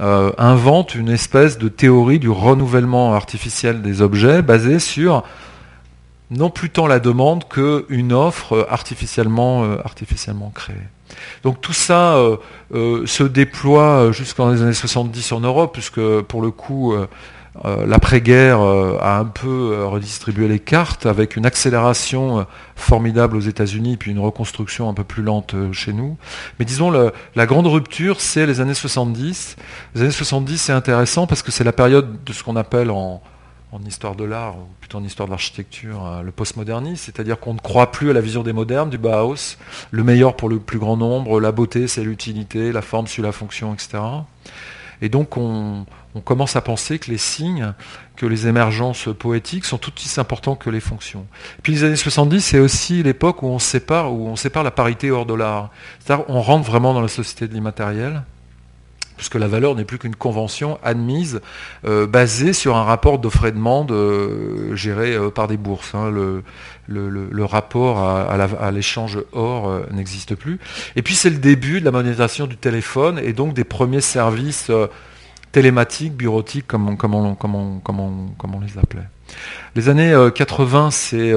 euh, 0.00 0.32
invente 0.38 0.96
une 0.96 1.08
espèce 1.08 1.56
de 1.56 1.68
théorie 1.68 2.18
du 2.18 2.28
renouvellement 2.28 3.14
artificiel 3.14 3.80
des 3.80 4.02
objets 4.02 4.42
basée 4.42 4.80
sur 4.80 5.22
non 6.32 6.50
plus 6.50 6.70
tant 6.70 6.88
la 6.88 6.98
demande 6.98 7.46
qu'une 7.48 8.12
offre 8.12 8.66
artificiellement, 8.68 9.62
euh, 9.62 9.76
artificiellement 9.84 10.50
créée. 10.52 10.74
Donc 11.44 11.60
tout 11.60 11.72
ça 11.72 12.16
euh, 12.16 13.06
se 13.06 13.22
déploie 13.22 14.10
jusqu'en 14.10 14.50
les 14.50 14.62
années 14.62 14.72
70 14.72 15.30
en 15.30 15.40
Europe, 15.40 15.72
puisque 15.72 16.00
pour 16.22 16.42
le 16.42 16.50
coup, 16.50 16.96
euh, 17.64 17.86
l'après-guerre 17.86 18.60
euh, 18.60 18.98
a 19.00 19.18
un 19.18 19.26
peu 19.26 19.72
euh, 19.72 19.86
redistribué 19.86 20.48
les 20.48 20.58
cartes 20.58 21.06
avec 21.06 21.36
une 21.36 21.46
accélération 21.46 22.46
formidable 22.74 23.36
aux 23.36 23.40
États-Unis 23.40 23.96
puis 23.96 24.10
une 24.10 24.18
reconstruction 24.18 24.88
un 24.88 24.94
peu 24.94 25.04
plus 25.04 25.22
lente 25.22 25.54
chez 25.72 25.92
nous. 25.92 26.16
Mais 26.58 26.64
disons, 26.64 26.90
la 26.90 27.46
grande 27.46 27.66
rupture, 27.66 28.20
c'est 28.20 28.46
les 28.46 28.60
années 28.60 28.74
70. 28.74 29.56
Les 29.94 30.02
années 30.02 30.10
70, 30.10 30.58
c'est 30.58 30.72
intéressant 30.72 31.26
parce 31.26 31.42
que 31.42 31.52
c'est 31.52 31.64
la 31.64 31.72
période 31.72 32.24
de 32.24 32.32
ce 32.32 32.42
qu'on 32.42 32.56
appelle 32.56 32.90
en, 32.90 33.22
histoire 33.86 34.14
de 34.14 34.24
l'art, 34.24 34.56
ou 34.56 34.68
plutôt 34.80 34.98
en 34.98 35.04
histoire 35.04 35.26
de 35.26 35.32
l'architecture, 35.32 36.22
le 36.24 36.30
postmodernisme, 36.30 36.96
c'est-à-dire 36.96 37.40
qu'on 37.40 37.54
ne 37.54 37.58
croit 37.58 37.90
plus 37.90 38.10
à 38.10 38.12
la 38.12 38.20
vision 38.20 38.44
des 38.44 38.52
modernes, 38.52 38.88
du 38.88 38.98
Bauhaus, 38.98 39.56
le 39.90 40.04
meilleur 40.04 40.36
pour 40.36 40.48
le 40.48 40.60
plus 40.60 40.78
grand 40.78 40.96
nombre, 40.96 41.40
la 41.40 41.50
beauté 41.50 41.88
c'est 41.88 42.04
l'utilité, 42.04 42.70
la 42.70 42.82
forme 42.82 43.08
suit 43.08 43.22
la 43.22 43.32
fonction, 43.32 43.74
etc. 43.74 43.98
Et 45.02 45.08
donc 45.08 45.36
on, 45.36 45.86
commence 46.24 46.54
à 46.54 46.60
penser 46.60 46.98
que 46.98 47.10
les 47.10 47.18
signes, 47.18 47.72
que 48.16 48.26
les 48.26 48.46
émergences 48.46 49.08
poétiques 49.18 49.64
sont 49.64 49.78
tout 49.78 49.92
aussi 49.96 50.20
importants 50.20 50.54
que 50.54 50.70
les 50.70 50.80
fonctions. 50.80 51.26
Puis 51.62 51.72
les 51.72 51.84
années 51.84 51.96
70, 51.96 52.40
c'est 52.40 52.60
aussi 52.60 53.02
l'époque 53.02 53.42
où 53.42 53.46
on 53.46 53.58
sépare, 53.58 54.12
la 54.62 54.70
parité 54.70 55.10
hors 55.10 55.26
de 55.26 55.34
l'art. 55.34 55.70
C'est-à-dire 55.98 56.24
on 56.28 56.40
rentre 56.40 56.64
vraiment 56.70 56.94
dans 56.94 57.02
la 57.02 57.08
société 57.08 57.48
de 57.48 57.54
l'immatériel 57.54 58.22
puisque 59.16 59.36
la 59.36 59.46
valeur 59.46 59.74
n'est 59.74 59.84
plus 59.84 59.98
qu'une 59.98 60.16
convention 60.16 60.78
admise, 60.82 61.40
euh, 61.84 62.06
basée 62.06 62.52
sur 62.52 62.76
un 62.76 62.84
rapport 62.84 63.18
d'offre 63.18 63.46
et 63.46 63.52
demande 63.52 63.92
euh, 63.92 64.74
géré 64.74 65.14
euh, 65.14 65.30
par 65.30 65.48
des 65.48 65.56
bourses. 65.56 65.94
Hein. 65.94 66.10
Le, 66.86 67.44
rapport 67.44 67.98
à, 68.02 68.70
l'échange 68.70 69.18
or 69.32 69.80
n'existe 69.92 70.34
plus. 70.34 70.58
Et 70.96 71.02
puis 71.02 71.14
c'est 71.14 71.30
le 71.30 71.38
début 71.38 71.80
de 71.80 71.84
la 71.84 71.90
monétisation 71.92 72.46
du 72.46 72.56
téléphone 72.56 73.20
et 73.22 73.32
donc 73.32 73.54
des 73.54 73.64
premiers 73.64 74.00
services 74.00 74.70
télématiques, 75.52 76.14
bureautiques, 76.14 76.66
comme 76.66 76.88
on, 76.88 76.96
comme, 76.96 77.54
on, 77.54 78.60
les 78.60 78.78
appelait. 78.78 79.08
Les 79.76 79.88
années 79.88 80.14
80, 80.34 80.90
c'est 80.90 81.32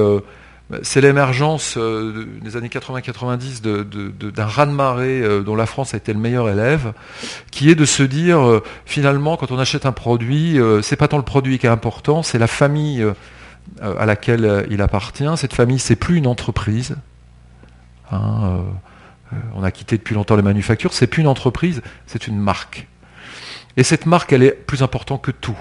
c'est 0.82 1.00
l'émergence 1.00 1.76
euh, 1.78 2.26
des 2.42 2.56
années 2.56 2.68
80-90 2.68 3.62
d'un 3.62 4.46
raz-de-marée 4.46 5.22
euh, 5.22 5.42
dont 5.42 5.56
la 5.56 5.64
France 5.64 5.94
a 5.94 5.96
été 5.96 6.12
le 6.12 6.18
meilleur 6.18 6.48
élève, 6.50 6.92
qui 7.50 7.70
est 7.70 7.74
de 7.74 7.86
se 7.86 8.02
dire 8.02 8.46
euh, 8.46 8.62
finalement 8.84 9.38
quand 9.38 9.50
on 9.50 9.58
achète 9.58 9.86
un 9.86 9.92
produit, 9.92 10.58
c'est 10.82 10.96
pas 10.96 11.08
tant 11.08 11.16
le 11.16 11.22
produit 11.22 11.58
qui 11.58 11.66
est 11.66 11.70
important, 11.70 12.22
c'est 12.22 12.38
la 12.38 12.46
famille 12.46 13.04
à 13.82 14.06
laquelle 14.06 14.66
il 14.70 14.80
appartient. 14.82 15.28
Cette 15.36 15.54
famille, 15.54 15.78
c'est 15.78 15.96
plus 15.96 16.16
une 16.16 16.26
entreprise. 16.26 16.96
Hein, 18.10 18.60
on 19.54 19.62
a 19.62 19.70
quitté 19.70 19.98
depuis 19.98 20.14
longtemps 20.14 20.36
les 20.36 20.42
manufactures, 20.42 20.92
c'est 20.92 21.06
plus 21.06 21.20
une 21.20 21.28
entreprise, 21.28 21.82
c'est 22.06 22.26
une 22.26 22.38
marque. 22.38 22.86
Et 23.76 23.82
cette 23.82 24.06
marque, 24.06 24.32
elle 24.32 24.42
est 24.42 24.52
plus 24.52 24.82
importante 24.82 25.22
que 25.22 25.30
tout. 25.30 25.58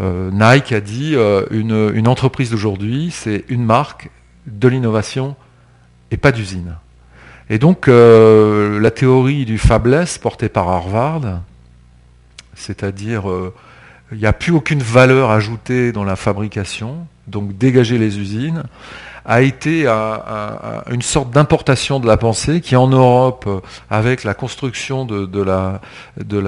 Nike 0.00 0.72
a 0.72 0.80
dit 0.80 1.16
une 1.50 2.08
entreprise 2.08 2.50
d'aujourd'hui, 2.50 3.10
c'est 3.10 3.44
une 3.48 3.64
marque 3.64 4.10
de 4.46 4.68
l'innovation 4.68 5.36
et 6.10 6.16
pas 6.16 6.32
d'usine. 6.32 6.76
Et 7.48 7.58
donc 7.58 7.88
euh, 7.88 8.78
la 8.78 8.90
théorie 8.90 9.44
du 9.44 9.58
fabless 9.58 10.18
portée 10.18 10.48
par 10.48 10.68
Harvard, 10.68 11.40
c'est-à-dire 12.54 13.28
euh, 13.28 13.52
il 14.12 14.18
n'y 14.18 14.26
a 14.26 14.32
plus 14.32 14.52
aucune 14.52 14.82
valeur 14.82 15.30
ajoutée 15.30 15.92
dans 15.92 16.04
la 16.04 16.16
fabrication, 16.16 17.06
donc 17.26 17.56
dégager 17.56 17.98
les 17.98 18.18
usines, 18.18 18.64
a 19.30 19.42
été 19.42 19.86
une 19.86 21.02
sorte 21.02 21.30
d'importation 21.30 22.00
de 22.00 22.06
la 22.08 22.16
pensée 22.16 22.60
qui 22.60 22.74
en 22.74 22.88
Europe, 22.88 23.48
avec 23.88 24.24
la 24.24 24.34
construction 24.34 25.04
de, 25.04 25.40
la, 25.40 25.80
de, 26.18 26.40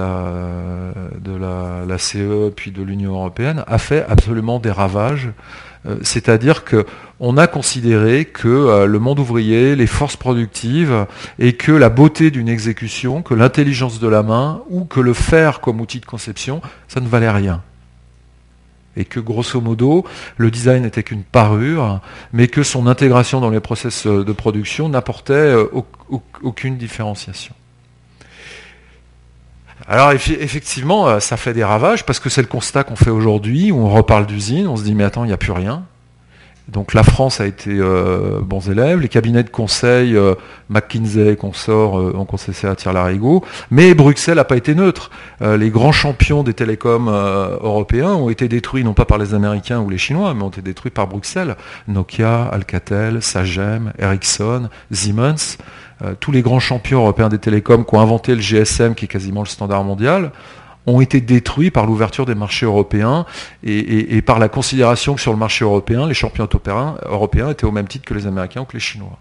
CE 1.97 2.51
puis 2.51 2.73
de 2.73 2.83
l'Union 2.83 3.13
européenne, 3.13 3.63
a 3.69 3.79
fait 3.79 4.05
absolument 4.09 4.59
des 4.59 4.73
ravages. 4.73 5.31
Euh, 5.85 5.97
c'est-à-dire 6.03 6.65
qu'on 6.65 7.37
a 7.37 7.47
considéré 7.49 8.25
que 8.25 8.49
euh, 8.49 8.87
le 8.87 8.99
monde 9.01 9.19
ouvrier, 9.19 9.75
les 9.75 9.89
forces 9.89 10.17
productives, 10.17 11.07
et 11.41 11.55
que 11.55 11.73
la 11.73 11.89
beauté 11.89 12.31
d'une 12.31 12.49
exécution, 12.49 13.23
que 13.23 13.35
l'intelligence 13.35 13.99
de 13.99 14.07
la 14.07 14.23
main, 14.23 14.63
ou 14.71 14.85
que 14.85 15.01
le 15.01 15.13
faire 15.13 15.61
comme 15.61 15.81
outil 15.81 15.99
de 15.99 16.07
conception, 16.07 16.63
ça 16.87 17.01
ne 17.01 17.09
valait 17.09 17.31
rien 17.31 17.63
et 18.97 19.05
que 19.05 19.21
grosso 19.21 19.61
modo, 19.61 20.05
le 20.37 20.51
design 20.51 20.83
n'était 20.83 21.03
qu'une 21.03 21.23
parure, 21.23 22.01
mais 22.33 22.49
que 22.49 22.63
son 22.63 22.87
intégration 22.87 23.41
dans 23.41 23.51
les 23.51 23.61
process 23.61 24.07
euh, 24.07 24.25
de 24.25 24.33
production 24.33 24.89
n'apportait 24.89 25.33
euh, 25.33 25.71
aucune 26.43 26.77
différenciation. 26.77 27.55
Alors 29.89 30.13
effectivement, 30.13 31.09
euh, 31.09 31.21
ça 31.21 31.37
fait 31.37 31.55
des 31.55 31.65
ravages 31.65 32.05
parce 32.05 32.21
que 32.21 32.29
c'est 32.29 32.43
le 32.43 32.49
constat 32.49 32.85
qu'on 32.85 32.97
fait 32.97 33.11
aujourd'hui, 33.11 33.73
où 33.73 33.79
on 33.79 33.89
reparle 33.89 34.27
d'usine, 34.27 34.69
on 34.69 34.77
se 34.77 34.85
dit 34.85 34.95
mais 34.95 35.05
attends, 35.05 35.25
il 35.25 35.29
n'y 35.29 35.33
a 35.33 35.39
plus 35.39 35.53
rien. 35.53 35.85
Donc 36.69 36.95
la 36.95 37.03
France 37.03 37.41
a 37.41 37.47
été 37.47 37.71
euh, 37.73 38.41
bons 38.41 38.71
élèves, 38.71 39.01
les 39.01 39.09
cabinets 39.09 39.43
de 39.43 39.51
conseil, 39.51 40.17
euh, 40.17 40.35
McKinsey, 40.71 41.35
qu'on 41.37 41.53
sort, 41.53 41.99
euh, 41.99 42.15
ont 42.17 42.25
conseillé 42.25 42.69
à 42.69 42.77
tirer 42.77 42.95
larigot, 42.95 43.45
mais 43.71 43.95
Bruxelles 43.95 44.37
n'a 44.37 44.45
pas 44.45 44.57
été 44.57 44.75
neutre. 44.75 45.11
les 45.41 45.71
grands 45.71 45.93
champions 45.93 46.43
des 46.43 46.55
télécoms 46.55 47.09
européens 47.09 48.13
ont 48.13 48.31
été 48.31 48.49
détruits 48.49 48.85
non 48.85 48.95
pas 48.95 49.05
par 49.05 49.19
les 49.19 49.35
Américains 49.35 49.81
ou 49.81 49.91
les 49.91 49.99
Chinois, 49.99 50.35
mais 50.35 50.43
ont 50.43 50.51
été 50.51 50.63
détruits 50.63 50.91
par 50.91 51.09
Bruxelles. 51.09 51.57
Nokia, 51.89 52.45
Alcatel, 52.45 53.23
Sagem, 53.23 53.93
Ericsson, 53.99 54.69
Siemens, 54.93 55.59
tous 56.21 56.33
les 56.33 56.43
grands 56.43 56.61
champions 56.61 57.01
européens 57.01 57.29
des 57.29 57.39
télécoms 57.39 57.85
qui 57.85 57.95
ont 57.95 58.01
inventé 58.01 58.35
le 58.35 58.41
GSM, 58.41 58.95
qui 58.95 59.07
est 59.07 59.09
quasiment 59.09 59.43
le 59.43 59.49
standard 59.49 59.85
mondial, 59.85 60.31
ont 60.87 61.01
été 61.01 61.21
détruits 61.21 61.71
par 61.71 61.87
l'ouverture 61.87 62.27
des 62.27 62.35
marchés 62.35 62.67
européens 62.67 63.25
et, 63.63 64.21
par 64.23 64.39
la 64.39 64.49
considération 64.49 65.15
que 65.15 65.21
sur 65.21 65.33
le 65.33 65.39
marché 65.39 65.65
européen, 65.65 66.07
les 66.07 66.15
champions 66.15 66.49
européens 67.07 67.51
étaient 67.51 67.65
au 67.65 67.71
même 67.71 67.87
titre 67.87 68.05
que 68.05 68.15
les 68.15 68.27
Américains 68.27 68.63
ou 68.63 68.65
que 68.65 68.75
les 68.75 68.81
Chinois. 68.81 69.19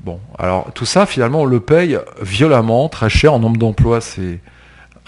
Bon, 0.00 0.20
alors 0.38 0.70
tout 0.74 0.86
ça, 0.86 1.06
finalement, 1.06 1.42
on 1.42 1.44
le 1.44 1.60
paye 1.60 1.98
violemment, 2.22 2.88
très 2.88 3.10
cher. 3.10 3.34
En 3.34 3.40
nombre 3.40 3.58
d'emplois, 3.58 4.00
c'est 4.00 4.38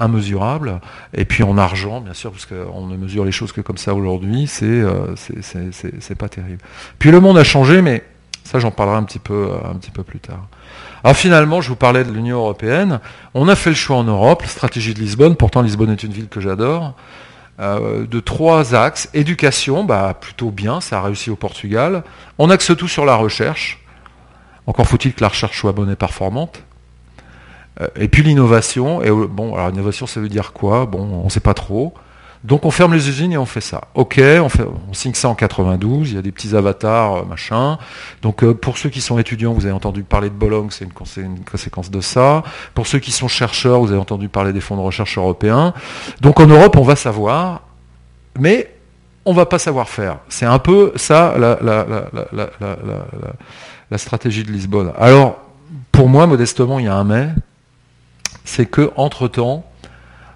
immesurable. 0.01 0.81
Et 1.15 1.25
puis 1.25 1.45
en 1.45 1.57
argent, 1.59 2.01
bien 2.01 2.15
sûr, 2.15 2.33
parce 2.33 2.47
qu'on 2.47 2.87
ne 2.87 2.97
mesure 2.97 3.25
les 3.25 3.33
choses 3.33 3.53
que 3.53 3.61
comme 3.61 3.79
ça 3.79 3.95
aujourd'hui, 3.95 4.47
c'est 4.47 4.67
euh, 4.67 5.15
pas 6.19 6.29
terrible. 6.29 6.61
Puis 6.99 7.11
le 7.11 7.21
monde 7.21 7.39
a 7.39 7.45
changé, 7.45 7.83
mais 7.83 8.03
ça, 8.43 8.59
j'en 8.59 8.73
parlerai 8.73 8.97
un 8.97 9.05
petit 9.05 9.21
peu, 9.21 9.51
un 9.65 9.75
petit 9.75 9.93
peu 9.93 10.03
plus 10.03 10.19
tard. 10.19 10.49
Alors 11.03 11.17
finalement, 11.17 11.61
je 11.61 11.69
vous 11.69 11.77
parlais 11.77 12.05
de 12.05 12.11
l'Union 12.11 12.39
européenne. 12.39 13.01
On 13.35 13.49
a 13.49 13.57
fait 13.57 13.71
le 13.71 13.77
choix 13.77 13.97
en 13.97 14.05
Europe, 14.05 14.43
la 14.43 14.49
stratégie 14.49 14.95
de 14.95 15.01
Lisbonne, 15.01 15.37
pourtant 15.37 15.63
Lisbonne 15.63 15.91
est 15.91 16.03
une 16.03 16.13
ville 16.13 16.29
que 16.29 16.41
j'adore, 16.41 16.95
euh, 17.59 18.07
de 18.07 18.21
trois 18.21 18.75
axes. 18.75 19.09
Éducation, 19.15 19.85
bah, 19.85 20.17
plutôt 20.21 20.51
bien, 20.51 20.81
ça 20.81 20.99
a 20.99 21.03
réussi 21.03 21.31
au 21.31 21.37
Portugal. 21.37 22.05
On 22.39 22.51
axe 22.51 22.77
tout 22.77 22.89
sur 22.89 23.05
la 23.05 23.17
recherche. 23.17 23.83
Encore 24.67 24.87
faut-il 24.87 25.15
que 25.15 25.23
la 25.23 25.29
recherche 25.29 25.59
soit 25.59 25.73
bonne 25.73 25.91
et 25.91 25.97
performante. 25.97 26.63
Euh, 27.81 27.89
et 27.97 28.09
puis 28.09 28.23
l'innovation. 28.23 29.03
Et 29.03 29.09
euh, 29.09 29.27
bon, 29.27 29.55
alors 29.55 29.71
l'innovation, 29.71 30.07
ça 30.07 30.21
veut 30.21 30.29
dire 30.29 30.53
quoi? 30.53 30.85
Bon, 30.87 31.01
on 31.01 31.25
ne 31.25 31.31
sait 31.31 31.41
pas 31.41 31.55
trop. 31.55 31.95
Donc 32.43 32.65
on 32.65 32.71
ferme 32.71 32.95
les 32.95 33.09
usines 33.09 33.33
et 33.33 33.39
on 33.39 33.45
fait 33.45 33.61
ça. 33.61 33.83
Ok, 33.95 34.19
on, 34.19 34.95
signe 34.95 35.13
ça 35.13 35.29
en 35.29 35.35
92, 35.35 36.11
il 36.11 36.15
y 36.15 36.19
a 36.19 36.23
des 36.23 36.33
petits 36.33 36.57
avatars, 36.57 37.17
euh, 37.17 37.25
machin. 37.25 37.79
Donc 38.23 38.43
euh, 38.43 38.55
pour 38.55 38.79
ceux 38.79 38.89
qui 38.89 39.03
sont 39.03 39.19
étudiants, 39.19 39.53
vous 39.53 39.67
avez 39.67 39.75
entendu 39.75 40.05
parler 40.05 40.31
de 40.31 40.35
Bologne, 40.35 40.69
c'est 40.71 40.87
une, 40.87 41.41
conséquence 41.45 41.91
de 41.91 42.01
ça. 42.01 42.43
Pour 42.75 42.87
ceux 42.87 42.99
qui 42.99 43.13
sont 43.13 43.29
chercheurs, 43.29 43.81
vous 43.81 43.91
avez 43.91 44.01
entendu 44.01 44.31
parler 44.31 44.55
des 44.55 44.61
fonds 44.61 44.77
de 44.77 44.81
recherche 44.81 45.19
européens. 45.19 45.75
Donc 46.23 46.41
en 46.41 46.47
Europe, 46.47 46.77
on 46.77 46.83
va 46.83 46.97
savoir, 46.97 47.63
mais 48.39 48.75
on 49.27 49.35
va 49.35 49.45
pas 49.45 49.59
savoir 49.59 49.91
faire. 49.91 50.19
C'est 50.31 50.47
un 50.47 50.59
peu 50.59 50.93
ça 50.97 51.35
la, 51.37 51.59
la 53.91 53.99
stratégie 53.99 54.45
de 54.45 54.51
Lisbonne. 54.51 54.93
Alors, 54.99 55.41
pour 55.93 56.09
moi, 56.09 56.27
modestement, 56.27 56.79
il 56.79 56.87
y 56.87 56.89
a 56.89 56.95
un 56.95 57.05
mais, 57.05 57.29
c'est 58.45 58.65
que 58.65 58.91
entre-temps, 58.97 59.65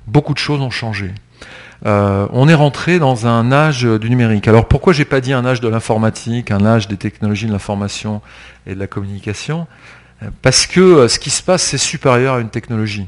beaucoup 0.07 0.35
de 0.35 0.38
choses 0.38 0.61
ont 0.61 0.71
changé. 0.71 1.12
Euh, 1.87 2.27
on 2.33 2.49
est 2.49 2.55
rentré 2.55 2.99
dans 2.99 3.27
un 3.27 3.53
âge 3.53 3.85
du 3.85 4.09
numérique. 4.09 4.49
Alors 4.49 4.66
pourquoi 4.66 4.92
j'ai 4.92 5.05
pas 5.05 5.20
dit 5.20 5.33
un 5.33 5.44
âge 5.44 5.61
de 5.61 5.68
l'informatique, 5.68 6.51
un 6.51 6.64
âge 6.64 6.88
des 6.88 6.97
technologies 6.97 7.47
de 7.47 7.53
l'information 7.53 8.23
et 8.66 8.75
de 8.75 8.81
la 8.81 8.87
communication? 8.87 9.66
Parce 10.42 10.66
que 10.66 10.81
euh, 10.81 11.09
ce 11.09 11.18
qui 11.18 11.31
se 11.31 11.42
passe, 11.42 11.62
c'est 11.62 11.79
supérieur 11.79 12.35
à 12.35 12.40
une 12.40 12.49
technologie. 12.49 13.07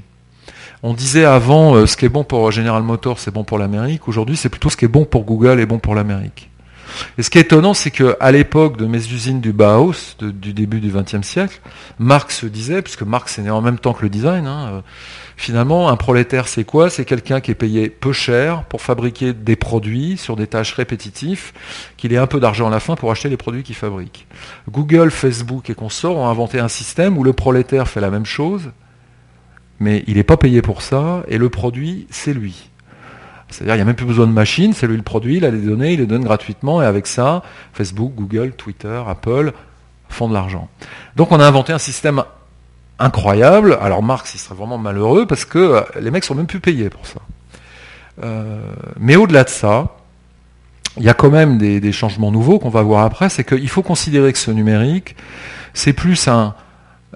On 0.82 0.92
disait 0.92 1.24
avant, 1.24 1.74
euh, 1.74 1.86
ce 1.86 1.96
qui 1.96 2.04
est 2.04 2.10
bon 2.10 2.24
pour 2.24 2.50
General 2.50 2.82
Motors, 2.82 3.18
c'est 3.18 3.30
bon 3.30 3.44
pour 3.44 3.58
l'Amérique. 3.58 4.08
Aujourd'hui, 4.08 4.36
c'est 4.36 4.48
plutôt 4.48 4.68
ce 4.68 4.76
qui 4.76 4.84
est 4.84 4.88
bon 4.88 5.04
pour 5.04 5.24
Google 5.24 5.60
et 5.60 5.66
bon 5.66 5.78
pour 5.78 5.94
l'Amérique. 5.94 6.50
Et 7.18 7.22
ce 7.22 7.30
qui 7.30 7.38
est 7.38 7.42
étonnant, 7.42 7.74
c'est 7.74 7.90
qu'à 7.90 8.30
l'époque 8.30 8.76
de 8.76 8.86
mes 8.86 8.98
usines 8.98 9.40
du 9.40 9.52
Bauhaus, 9.52 10.16
du 10.20 10.52
début 10.52 10.80
du 10.80 10.90
XXe 10.90 11.26
siècle, 11.26 11.60
Marx 11.98 12.44
disait, 12.44 12.80
puisque 12.80 13.02
Marx 13.02 13.38
est 13.38 13.42
né 13.42 13.50
en 13.50 13.60
même 13.60 13.78
temps 13.78 13.92
que 13.92 14.02
le 14.02 14.08
design, 14.08 14.46
hein, 14.46 14.82
Finalement, 15.38 15.90
un 15.90 15.96
prolétaire, 15.96 16.48
c'est 16.48 16.64
quoi? 16.64 16.88
C'est 16.88 17.04
quelqu'un 17.04 17.40
qui 17.40 17.50
est 17.50 17.54
payé 17.54 17.90
peu 17.90 18.12
cher 18.12 18.64
pour 18.64 18.80
fabriquer 18.80 19.34
des 19.34 19.54
produits 19.54 20.16
sur 20.16 20.34
des 20.34 20.46
tâches 20.46 20.72
répétitives, 20.72 21.52
qu'il 21.98 22.14
ait 22.14 22.18
un 22.18 22.26
peu 22.26 22.40
d'argent 22.40 22.68
à 22.68 22.70
la 22.70 22.80
fin 22.80 22.94
pour 22.96 23.10
acheter 23.10 23.28
les 23.28 23.36
produits 23.36 23.62
qu'il 23.62 23.74
fabrique. 23.74 24.26
Google, 24.70 25.10
Facebook 25.10 25.68
et 25.68 25.74
consorts 25.74 26.16
ont 26.16 26.26
inventé 26.26 26.58
un 26.58 26.68
système 26.68 27.18
où 27.18 27.22
le 27.22 27.34
prolétaire 27.34 27.86
fait 27.86 28.00
la 28.00 28.10
même 28.10 28.24
chose, 28.24 28.70
mais 29.78 30.04
il 30.06 30.14
n'est 30.14 30.24
pas 30.24 30.38
payé 30.38 30.62
pour 30.62 30.80
ça, 30.80 31.22
et 31.28 31.36
le 31.36 31.50
produit, 31.50 32.06
c'est 32.08 32.32
lui. 32.32 32.70
C'est-à-dire, 33.50 33.74
il 33.74 33.78
n'y 33.78 33.82
a 33.82 33.86
même 33.86 33.94
plus 33.94 34.06
besoin 34.06 34.26
de 34.26 34.32
machine, 34.32 34.72
c'est 34.72 34.86
lui 34.86 34.96
le 34.96 35.02
produit, 35.02 35.36
il 35.36 35.44
a 35.44 35.50
les 35.50 35.60
données, 35.60 35.92
il 35.92 36.00
les 36.00 36.06
donne 36.06 36.24
gratuitement, 36.24 36.80
et 36.80 36.86
avec 36.86 37.06
ça, 37.06 37.42
Facebook, 37.74 38.12
Google, 38.14 38.52
Twitter, 38.52 39.02
Apple 39.06 39.52
font 40.08 40.28
de 40.28 40.34
l'argent. 40.34 40.68
Donc 41.14 41.30
on 41.30 41.40
a 41.40 41.46
inventé 41.46 41.74
un 41.74 41.78
système 41.78 42.24
incroyable. 42.98 43.78
Alors 43.80 44.02
Marx, 44.02 44.34
il 44.34 44.38
serait 44.38 44.54
vraiment 44.54 44.78
malheureux 44.78 45.26
parce 45.26 45.44
que 45.44 45.58
euh, 45.58 45.80
les 46.00 46.10
mecs 46.10 46.24
sont 46.24 46.34
même 46.34 46.46
plus 46.46 46.60
payés 46.60 46.90
pour 46.90 47.06
ça. 47.06 47.20
Euh, 48.22 48.60
mais 48.98 49.16
au-delà 49.16 49.44
de 49.44 49.48
ça, 49.48 49.96
il 50.96 51.02
y 51.02 51.08
a 51.10 51.14
quand 51.14 51.30
même 51.30 51.58
des, 51.58 51.92
changements 51.92 52.32
nouveaux 52.32 52.58
qu'on 52.58 52.70
va 52.70 52.82
voir 52.82 53.04
après. 53.04 53.28
C'est 53.28 53.44
qu'il 53.44 53.68
faut 53.68 53.82
considérer 53.82 54.32
que 54.32 54.38
ce 54.38 54.50
numérique, 54.50 55.14
c'est 55.74 55.92
plus 55.92 56.26
un, 56.28 56.54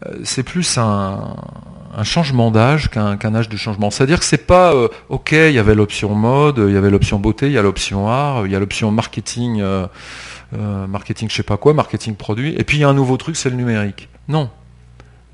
euh, 0.06 2.04
changement 2.04 2.50
d'âge 2.50 2.90
qu'un 2.90 3.34
âge 3.34 3.48
de 3.48 3.56
changement. 3.56 3.90
C'est-à-dire 3.90 4.18
que 4.18 4.26
c'est 4.26 4.46
pas 4.46 4.74
ok, 5.08 5.32
il 5.32 5.52
y 5.52 5.58
avait 5.58 5.74
l'option 5.74 6.14
mode, 6.14 6.62
il 6.68 6.74
y 6.74 6.76
avait 6.76 6.90
l'option 6.90 7.18
beauté, 7.18 7.46
il 7.46 7.52
y 7.52 7.58
a 7.58 7.62
l'option 7.62 8.06
art, 8.06 8.46
il 8.46 8.52
y 8.52 8.56
a 8.56 8.60
l'option 8.60 8.90
marketing, 8.90 9.62
marketing 10.52 11.28
je 11.30 11.34
sais 11.34 11.42
pas 11.42 11.56
quoi, 11.56 11.74
marketing 11.74 12.14
produit, 12.14 12.54
et 12.56 12.64
puis 12.64 12.78
il 12.78 12.80
y 12.80 12.84
a 12.84 12.88
un 12.88 12.94
nouveau 12.94 13.16
truc, 13.16 13.36
c'est 13.36 13.50
le 13.50 13.56
numérique. 13.56 14.08
Non, 14.28 14.50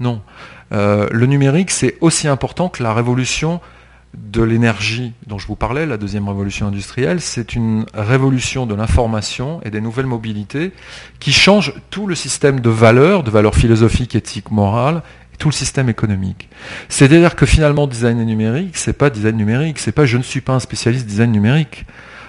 non. 0.01 0.21
Euh, 0.73 1.09
le 1.11 1.27
numérique, 1.27 1.71
c'est 1.71 1.97
aussi 2.01 2.29
important 2.29 2.69
que 2.69 2.83
la 2.83 2.93
révolution 2.93 3.61
de 4.17 4.43
l'énergie 4.43 5.13
dont 5.27 5.39
je 5.39 5.47
vous 5.47 5.57
parlais, 5.57 5.87
la 5.87 5.99
deuxième 5.99 6.29
révolution 6.29 6.67
industrielle, 6.67 7.21
c'est 7.21 7.55
une 7.55 7.85
révolution 7.95 8.67
de 8.67 8.75
l'information 8.75 9.61
et 9.65 9.71
des 9.71 9.81
nouvelles 9.81 10.07
mobilités 10.07 10.73
qui 11.21 11.33
change 11.33 11.75
tout 11.91 12.07
le 12.07 12.15
système 12.15 12.61
de 12.61 12.71
valeurs, 12.71 13.23
de 13.23 13.31
valeurs 13.31 13.55
philosophiques, 13.55 14.15
éthiques, 14.15 14.51
morales, 14.51 15.03
et 15.35 15.37
tout 15.37 15.49
le 15.49 15.55
système 15.55 15.89
économique. 15.89 16.49
C'est-à-dire 16.89 17.37
que 17.37 17.47
finalement, 17.47 17.87
design 17.87 18.23
numérique, 18.25 18.77
c'est 18.77 18.95
pas 18.95 19.11
design 19.11 19.37
numérique, 19.37 19.79
c'est 19.79 19.93
pas 19.93 20.07
je 20.07 20.17
ne 20.17 20.23
suis 20.23 20.41
pas 20.41 20.55
un 20.55 20.61
spécialiste 20.61 21.07
design 21.07 21.31
numérique. 21.31 21.85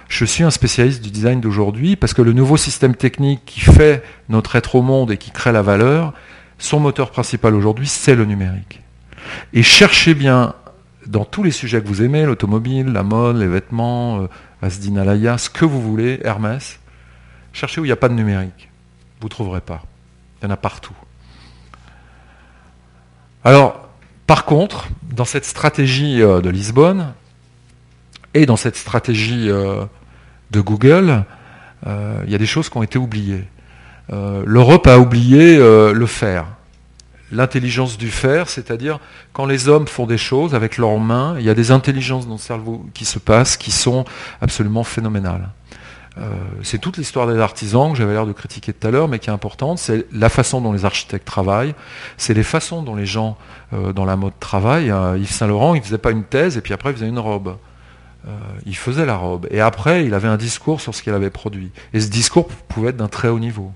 Je 0.09 0.23
suis 0.23 0.43
un 0.43 0.51
spécialiste 0.51 1.03
du 1.03 1.11
design 1.11 1.41
d'aujourd'hui 1.41 1.97
parce 1.97 2.13
que 2.13 2.21
le 2.21 2.31
nouveau 2.31 2.55
système 2.55 2.95
technique 2.95 3.41
qui 3.45 3.59
fait 3.59 4.03
notre 4.29 4.55
être 4.55 4.75
au 4.75 4.81
monde 4.81 5.11
et 5.11 5.17
qui 5.17 5.31
crée 5.31 5.51
la 5.51 5.61
valeur, 5.61 6.13
son 6.57 6.79
moteur 6.79 7.11
principal 7.11 7.55
aujourd'hui, 7.55 7.87
c'est 7.87 8.15
le 8.15 8.25
numérique. 8.25 8.81
Et 9.53 9.63
cherchez 9.63 10.13
bien 10.13 10.55
dans 11.05 11.25
tous 11.25 11.43
les 11.43 11.51
sujets 11.51 11.81
que 11.81 11.87
vous 11.87 12.01
aimez, 12.01 12.25
l'automobile, 12.25 12.87
la 12.87 13.03
mode, 13.03 13.37
les 13.37 13.47
vêtements, 13.47 14.21
euh, 14.21 14.27
Asdin 14.61 15.37
ce 15.37 15.49
que 15.49 15.65
vous 15.65 15.81
voulez, 15.81 16.19
Hermès, 16.23 16.79
cherchez 17.53 17.79
où 17.79 17.85
il 17.85 17.87
n'y 17.87 17.93
a 17.93 17.97
pas 17.97 18.09
de 18.09 18.13
numérique. 18.13 18.69
Vous 19.21 19.27
ne 19.27 19.31
trouverez 19.31 19.61
pas. 19.61 19.83
Il 20.41 20.45
y 20.45 20.47
en 20.47 20.51
a 20.51 20.57
partout. 20.57 20.95
Alors, 23.43 23.87
par 24.25 24.45
contre, 24.45 24.87
dans 25.03 25.25
cette 25.25 25.45
stratégie 25.45 26.21
euh, 26.21 26.41
de 26.41 26.49
Lisbonne 26.49 27.13
et 28.33 28.45
dans 28.45 28.57
cette 28.57 28.75
stratégie 28.75 29.49
euh, 29.49 29.85
de 30.51 30.61
Google, 30.61 31.23
il 31.85 32.29
y 32.29 32.35
a 32.35 32.37
des 32.37 32.47
choses 32.47 32.69
qui 32.69 32.77
ont 32.77 32.83
été 32.83 32.97
oubliées. 32.97 33.45
Euh, 34.11 34.43
l'Europe 34.45 34.87
a 34.87 34.99
oublié 34.99 35.57
euh, 35.57 35.93
le 35.93 36.05
faire. 36.05 36.45
L'intelligence 37.31 37.97
du 37.97 38.09
faire, 38.09 38.47
c'est-à-dire 38.47 38.99
quand 39.33 39.45
les 39.45 39.67
hommes 39.67 39.87
font 39.87 40.05
des 40.05 40.17
choses 40.17 40.55
avec 40.55 40.77
leurs 40.77 40.97
mains, 40.97 41.35
il 41.39 41.45
y 41.45 41.49
a 41.49 41.53
des 41.53 41.71
intelligences 41.71 42.25
dans 42.25 42.35
le 42.35 42.39
cerveau 42.39 42.85
qui 42.93 43.03
se 43.03 43.19
passent 43.19 43.57
qui 43.57 43.71
sont 43.71 44.05
absolument 44.41 44.85
phénoménales. 44.85 45.49
c'est 46.63 46.79
toute 46.79 46.97
l'histoire 46.97 47.27
des 47.27 47.37
artisans 47.37 47.91
que 47.91 47.97
j'avais 47.97 48.13
l'air 48.13 48.25
de 48.25 48.31
critiquer 48.31 48.71
tout 48.71 48.87
à 48.87 48.91
l'heure, 48.91 49.09
mais 49.09 49.19
qui 49.19 49.29
est 49.29 49.33
importante. 49.33 49.77
C'est 49.77 50.07
la 50.13 50.29
façon 50.29 50.61
dont 50.61 50.71
les 50.71 50.85
architectes 50.85 51.27
travaillent, 51.27 51.75
c'est 52.15 52.33
les 52.33 52.43
façons 52.43 52.81
dont 52.81 52.95
les 52.95 53.05
gens 53.05 53.37
dans 53.93 54.05
la 54.05 54.15
mode 54.15 54.33
travaillent. 54.39 54.91
Yves 55.17 55.31
Saint 55.31 55.47
Laurent, 55.47 55.75
il 55.75 55.83
faisait 55.83 55.99
pas 55.99 56.11
une 56.11 56.23
thèse 56.23 56.57
et 56.57 56.61
puis 56.61 56.73
après 56.73 56.91
il 56.91 56.95
faisait 56.95 57.09
une 57.09 57.19
robe. 57.19 57.57
il 58.65 58.77
faisait 58.77 59.05
la 59.05 59.17
robe 59.17 59.47
et 59.51 59.59
après 59.59 60.05
il 60.05 60.13
avait 60.13 60.29
un 60.29 60.37
discours 60.37 60.79
sur 60.79 60.95
ce 60.95 61.03
qu'il 61.03 61.13
avait 61.13 61.29
produit. 61.29 61.71
Et 61.93 61.99
ce 61.99 62.07
discours 62.07 62.47
pouvait 62.47 62.91
être 62.91 62.97
d'un 62.97 63.09
très 63.09 63.27
haut 63.27 63.39
niveau. 63.39 63.73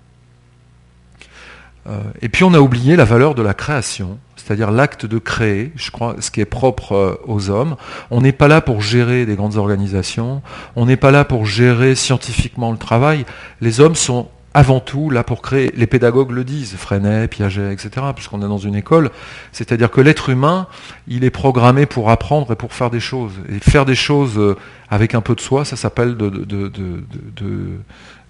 Et 2.22 2.30
puis 2.30 2.44
on 2.44 2.54
a 2.54 2.60
oublié 2.60 2.96
la 2.96 3.06
valeur 3.06 3.34
de 3.34 3.41
la 3.41 3.54
création 3.54 4.20
c'est-à-dire 4.44 4.72
l'acte 4.72 5.06
de 5.06 5.17
créer, 5.17 5.72
je 5.76 5.91
crois, 5.91 6.15
ce 6.20 6.32
qui 6.32 6.41
est 6.41 6.46
propre 6.46 6.94
euh, 6.94 7.15
aux 7.26 7.50
hommes. 7.50 7.76
On 8.10 8.22
n'est 8.22 8.32
pas 8.32 8.48
là 8.48 8.62
pour 8.62 8.82
gérer 8.82 9.26
des 9.26 9.36
grandes 9.36 9.58
organisations, 9.58 10.41
on 10.76 10.86
n'est 10.86 10.98
pas 10.98 11.12
là 11.12 11.26
pour 11.26 11.46
gérer 11.46 11.96
scientifiquement 11.96 12.72
le 12.72 12.78
travail. 12.78 13.26
Les 13.62 13.80
hommes 13.80 13.96
sont 13.96 14.28
avant 14.54 14.82
tout 14.82 15.10
là 15.10 15.24
pour 15.24 15.41
créer. 15.41 15.72
Les 15.78 15.88
pédagogues 15.88 16.32
le 16.32 16.44
disent, 16.44 16.76
Freinet, 16.76 17.30
Piaget, 17.30 17.72
etc., 17.72 18.08
puisqu'on 18.13 18.39
est 18.39 18.48
dans 18.48 18.58
une 18.58 18.76
école. 18.76 19.12
C'est-à-dire 19.54 19.89
que 19.89 20.02
l'être 20.02 20.30
humain, 20.30 20.67
il 21.08 21.24
est 21.24 21.30
programmé 21.30 21.86
pour 21.86 22.10
apprendre 22.10 22.52
et 22.52 22.56
pour 22.56 22.74
faire 22.74 22.89
des 22.89 23.00
choses. 23.00 23.34
Et 23.48 23.60
faire 23.60 23.86
des 23.86 23.96
choses 23.96 24.38
euh, 24.38 24.58
avec 24.89 25.15
un 25.15 25.22
peu 25.22 25.36
de 25.36 25.41
soi, 25.41 25.63
ça 25.63 25.78
s'appelle 25.78 26.17
de, 26.17 26.30
de 26.30 26.72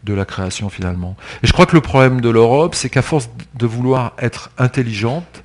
la 0.08 0.26
création 0.26 0.70
finalement. 0.70 1.16
Et 1.44 1.48
je 1.48 1.54
crois 1.54 1.66
que 1.66 1.76
le 1.76 1.82
problème 1.82 2.22
de 2.22 2.30
l'Europe, 2.30 2.76
c'est 2.76 2.90
qu'à 2.90 3.02
force 3.02 3.30
de 3.56 3.66
vouloir 3.66 4.14
être 4.20 4.50
intelligente, 4.58 5.44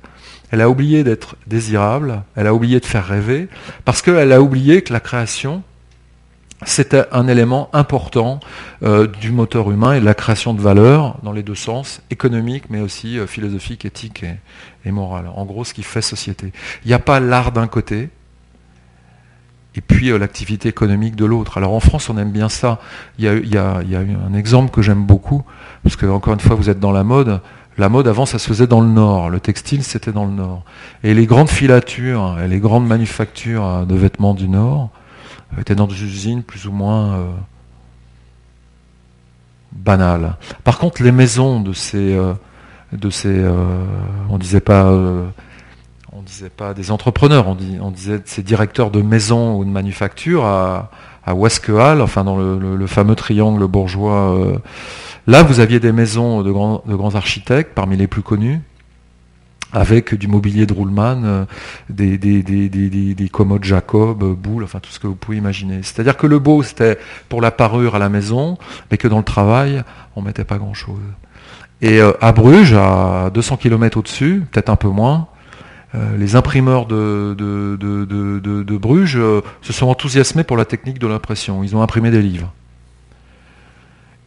elle 0.51 0.61
a 0.61 0.69
oublié 0.69 1.03
d'être 1.03 1.35
désirable, 1.45 2.23
elle 2.35 2.47
a 2.47 2.53
oublié 2.53 2.79
de 2.79 2.85
faire 2.85 3.05
rêver, 3.05 3.49
parce 3.85 4.01
qu'elle 4.01 4.31
a 4.31 4.41
oublié 4.41 4.81
que 4.81 4.93
la 4.93 4.99
création, 4.99 5.61
c'était 6.65 7.03
un 7.11 7.27
élément 7.27 7.69
important 7.73 8.39
euh, 8.81 9.07
du 9.07 9.31
moteur 9.31 9.69
humain 9.69 9.93
et 9.93 9.99
de 9.99 10.05
la 10.05 10.15
création 10.15 10.53
de 10.53 10.61
valeur 10.61 11.17
dans 11.21 11.31
les 11.31 11.43
deux 11.43 11.55
sens, 11.55 12.01
économique 12.09 12.65
mais 12.69 12.79
aussi 12.79 13.19
euh, 13.19 13.27
philosophique, 13.27 13.85
éthique 13.85 14.23
et, 14.85 14.91
morale. 14.91 15.29
En 15.35 15.45
gros, 15.45 15.65
ce 15.65 15.73
qui 15.73 15.83
fait 15.83 16.01
société. 16.01 16.53
Il 16.85 16.87
n'y 16.87 16.93
a 16.93 16.99
pas 16.99 17.19
l'art 17.19 17.51
d'un 17.51 17.67
côté 17.67 18.09
et 19.77 19.81
puis 19.81 20.09
euh, 20.09 20.17
l'activité 20.17 20.67
économique 20.67 21.15
de 21.15 21.25
l'autre. 21.25 21.57
Alors 21.57 21.73
en 21.73 21.79
France, 21.79 22.09
on 22.09 22.17
aime 22.17 22.31
bien 22.31 22.49
ça. 22.49 22.79
Il 23.19 23.25
y 23.25 23.57
a, 23.57 23.77
un 23.77 24.33
exemple 24.33 24.71
que 24.71 24.81
j'aime 24.81 25.05
beaucoup, 25.05 25.43
parce 25.83 25.95
que 25.95 26.05
encore 26.07 26.33
une 26.33 26.39
fois, 26.39 26.55
vous 26.55 26.69
êtes 26.69 26.79
dans 26.79 26.91
la 26.91 27.03
mode. 27.03 27.39
La 27.77 27.89
mode 27.89 28.07
avant, 28.07 28.25
ça 28.25 28.39
se 28.39 28.47
faisait 28.47 28.65
dans 28.65 28.81
le 28.81 28.87
nord. 28.87 29.29
Le 29.29 29.39
textile, 29.39 29.83
c'était 29.83 30.11
dans 30.11 30.25
le 30.25 30.31
nord. 30.31 30.63
Et 31.03 31.13
les 31.13 31.27
grandes 31.27 31.49
filatures 31.49 32.39
et 32.43 32.47
les 32.47 32.59
grandes 32.59 32.87
manufactures 32.87 33.85
de 33.85 33.95
vêtements 33.95 34.33
du 34.33 34.49
nord 34.49 34.89
étaient 35.59 35.75
dans 35.75 35.87
des 35.87 36.03
usines 36.03 36.43
plus 36.43 36.67
ou 36.67 36.71
moins 36.71 37.13
euh, 37.13 37.31
banales. 39.71 40.35
Par 40.63 40.79
contre, 40.79 41.03
les 41.03 41.11
maisons 41.11 41.59
de 41.59 41.73
ces, 41.73 42.15
euh, 42.15 42.33
de 42.93 43.09
ces, 43.09 43.29
euh, 43.29 43.85
on 44.29 44.37
disait 44.37 44.59
pas, 44.59 44.91
disait 46.27 46.49
pas 46.49 46.73
des 46.73 46.91
entrepreneurs, 46.91 47.47
on, 47.47 47.91
disait 47.91 48.21
ces 48.25 48.43
directeurs 48.43 48.91
de 48.91 49.01
maisons 49.01 49.57
ou 49.57 49.65
de 49.65 49.69
manufactures 49.69 50.45
à, 50.45 50.91
à 51.25 51.33
enfin 51.33 52.23
dans 52.23 52.37
le 52.37 52.87
fameux 52.87 53.15
triangle 53.15 53.65
bourgeois 53.67 54.59
Là, 55.27 55.43
vous 55.43 55.59
aviez 55.59 55.81
des 55.81 55.91
maisons 55.91 56.41
de 56.41 56.51
grands, 56.51 57.15
architectes, 57.15 57.73
parmi 57.75 57.97
les 57.97 58.07
plus 58.07 58.21
connus, 58.21 58.61
avec 59.73 60.15
du 60.15 60.29
mobilier 60.29 60.65
de 60.65 60.73
Ruhlmann, 60.73 61.23
euh, 61.25 61.45
des, 61.89 62.17
des, 62.17 63.29
commodes 63.29 63.65
Jacob, 63.65 64.23
Boulle, 64.23 64.63
enfin 64.63 64.79
tout 64.79 64.89
ce 64.89 64.99
que 65.01 65.07
vous 65.07 65.15
pouvez 65.15 65.37
imaginer. 65.37 65.83
C'est-à-dire 65.83 66.15
que 66.15 66.27
le 66.27 66.39
beau, 66.39 66.63
c'était 66.63 66.97
pour 67.27 67.41
la 67.41 67.51
parure 67.51 67.95
à 67.95 67.99
la 67.99 68.07
maison, 68.07 68.57
mais 68.89 68.97
que 68.97 69.09
dans 69.09 69.17
le 69.17 69.25
travail, 69.25 69.83
on 70.15 70.21
mettait 70.21 70.45
pas 70.45 70.57
grand-chose. 70.57 71.01
Et 71.81 71.99
euh, 71.99 72.13
à 72.21 72.31
Bruges, 72.31 72.73
à 72.73 73.29
200 73.33 73.57
km 73.57 73.97
au-dessus, 73.97 74.45
peut-être 74.49 74.69
un 74.69 74.77
peu 74.77 74.87
moins, 74.87 75.27
euh, 75.33 75.36
les 75.93 76.35
imprimeurs 76.35 76.85
de, 76.85 78.77
Bruges 78.77 79.19
se 79.61 79.73
sont 79.73 79.87
enthousiasmés 79.87 80.43
pour 80.43 80.57
la 80.57 80.65
technique 80.65 80.99
de 80.99 81.07
l'impression. 81.07 81.63
Ils 81.63 81.75
ont 81.75 81.81
imprimé 81.81 82.11
des 82.11 82.21
livres. 82.21 82.53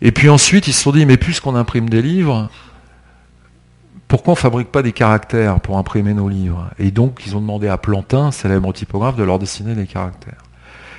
Et 0.02 0.12
puis 0.12 0.28
ensuite, 0.28 0.66
ils 0.66 0.72
se 0.72 0.82
sont 0.82 0.92
dit, 0.92 1.04
mais 1.04 1.16
puisqu'on 1.16 1.54
imprime 1.54 1.90
des 1.90 2.02
livres, 2.02 2.48
pourquoi 4.08 4.32
on 4.32 4.36
ne 4.36 4.40
fabrique 4.40 4.72
pas 4.72 4.82
des 4.82 4.92
caractères 4.92 5.60
pour 5.60 5.78
imprimer 5.78 6.14
nos 6.14 6.28
livres? 6.28 6.70
Et 6.78 6.90
donc, 6.90 7.22
ils 7.26 7.36
ont 7.36 7.40
demandé 7.40 7.68
à 7.68 7.76
Plantin, 7.76 8.32
célèbre 8.32 8.72
typographe, 8.72 9.16
de 9.16 9.22
leur 9.22 9.38
dessiner 9.38 9.74
les 9.74 9.86
caractères. 9.86 10.42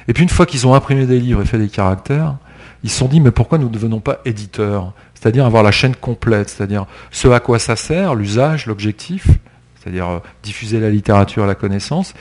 Et 0.08 0.14
puis, 0.14 0.24
une 0.24 0.30
fois 0.30 0.46
qu'ils 0.46 0.68
ont 0.68 0.76
imprimé 0.76 1.06
des 1.06 1.20
livres 1.20 1.42
et 1.42 1.46
fait 1.46 1.58
des 1.58 1.70
caractères, 1.70 2.38
ils 2.84 2.90
se 2.90 2.98
sont 2.98 3.08
dit, 3.08 3.20
mais 3.20 3.32
pourquoi 3.32 3.58
nous 3.58 3.68
ne 3.68 3.74
devenons 3.74 4.00
pas 4.00 4.20
éditeurs? 4.26 4.94
C'est-à-dire 5.14 5.46
avoir 5.46 5.62
la 5.62 5.72
chaîne 5.72 5.96
complète, 5.96 6.50
c'est-à-dire 6.50 6.86
ce 7.12 7.28
à 7.28 7.40
quoi 7.40 7.60
ça 7.60 7.76
sert, 7.76 8.16
l'usage, 8.16 8.66
l'objectif, 8.66 9.28
c'est-à-dire 9.82 10.08
euh, 10.08 10.20
diffuser 10.44 10.80
la 10.80 10.90
littérature, 10.90 11.46
la 11.46 11.56
connaissance, 11.56 12.14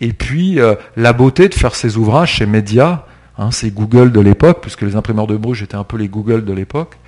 et 0.00 0.12
puis 0.12 0.60
euh, 0.60 0.74
la 0.96 1.12
beauté 1.12 1.48
de 1.48 1.54
faire 1.54 1.74
ces 1.74 1.96
ouvrages 1.96 2.34
chez 2.34 2.46
Média, 2.46 3.06
Hein, 3.36 3.50
c'est 3.50 3.70
Google 3.70 4.12
de 4.12 4.20
l'époque, 4.20 4.58
puisque 4.60 4.82
les 4.82 4.96
imprimeurs 4.96 5.26
de 5.26 5.36
Bruges 5.36 5.62
étaient 5.62 5.74
un 5.74 5.84
peu 5.84 5.96
les 5.96 6.08
Google 6.08 6.44
de 6.44 6.52
l'époque. 6.52 6.98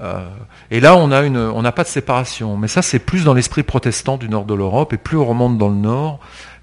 Euh, 0.00 0.26
et 0.70 0.80
là, 0.80 0.96
on 0.96 1.08
n'a 1.08 1.72
pas 1.72 1.82
de 1.84 1.88
séparation. 1.88 2.56
Mais 2.56 2.68
ça, 2.68 2.82
c'est 2.82 2.98
plus 2.98 3.24
dans 3.24 3.34
l'esprit 3.34 3.62
protestant 3.62 4.16
du 4.16 4.28
nord 4.28 4.46
de 4.46 4.54
l'Europe. 4.54 4.92
Et 4.92 4.96
plus 4.96 5.16
on 5.16 5.26
remonte 5.26 5.58
dans 5.58 5.68
le 5.68 5.76
nord, 5.76 6.18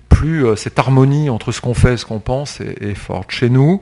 plus 0.09 0.45
cette 0.57 0.77
harmonie 0.79 1.29
entre 1.29 1.51
ce 1.51 1.61
qu'on 1.61 1.73
fait 1.73 1.93
et 1.93 1.97
ce 1.97 2.05
qu'on 2.05 2.19
pense 2.19 2.59
est, 2.59 2.95
forte. 2.95 3.31
Chez 3.31 3.49
nous, 3.49 3.81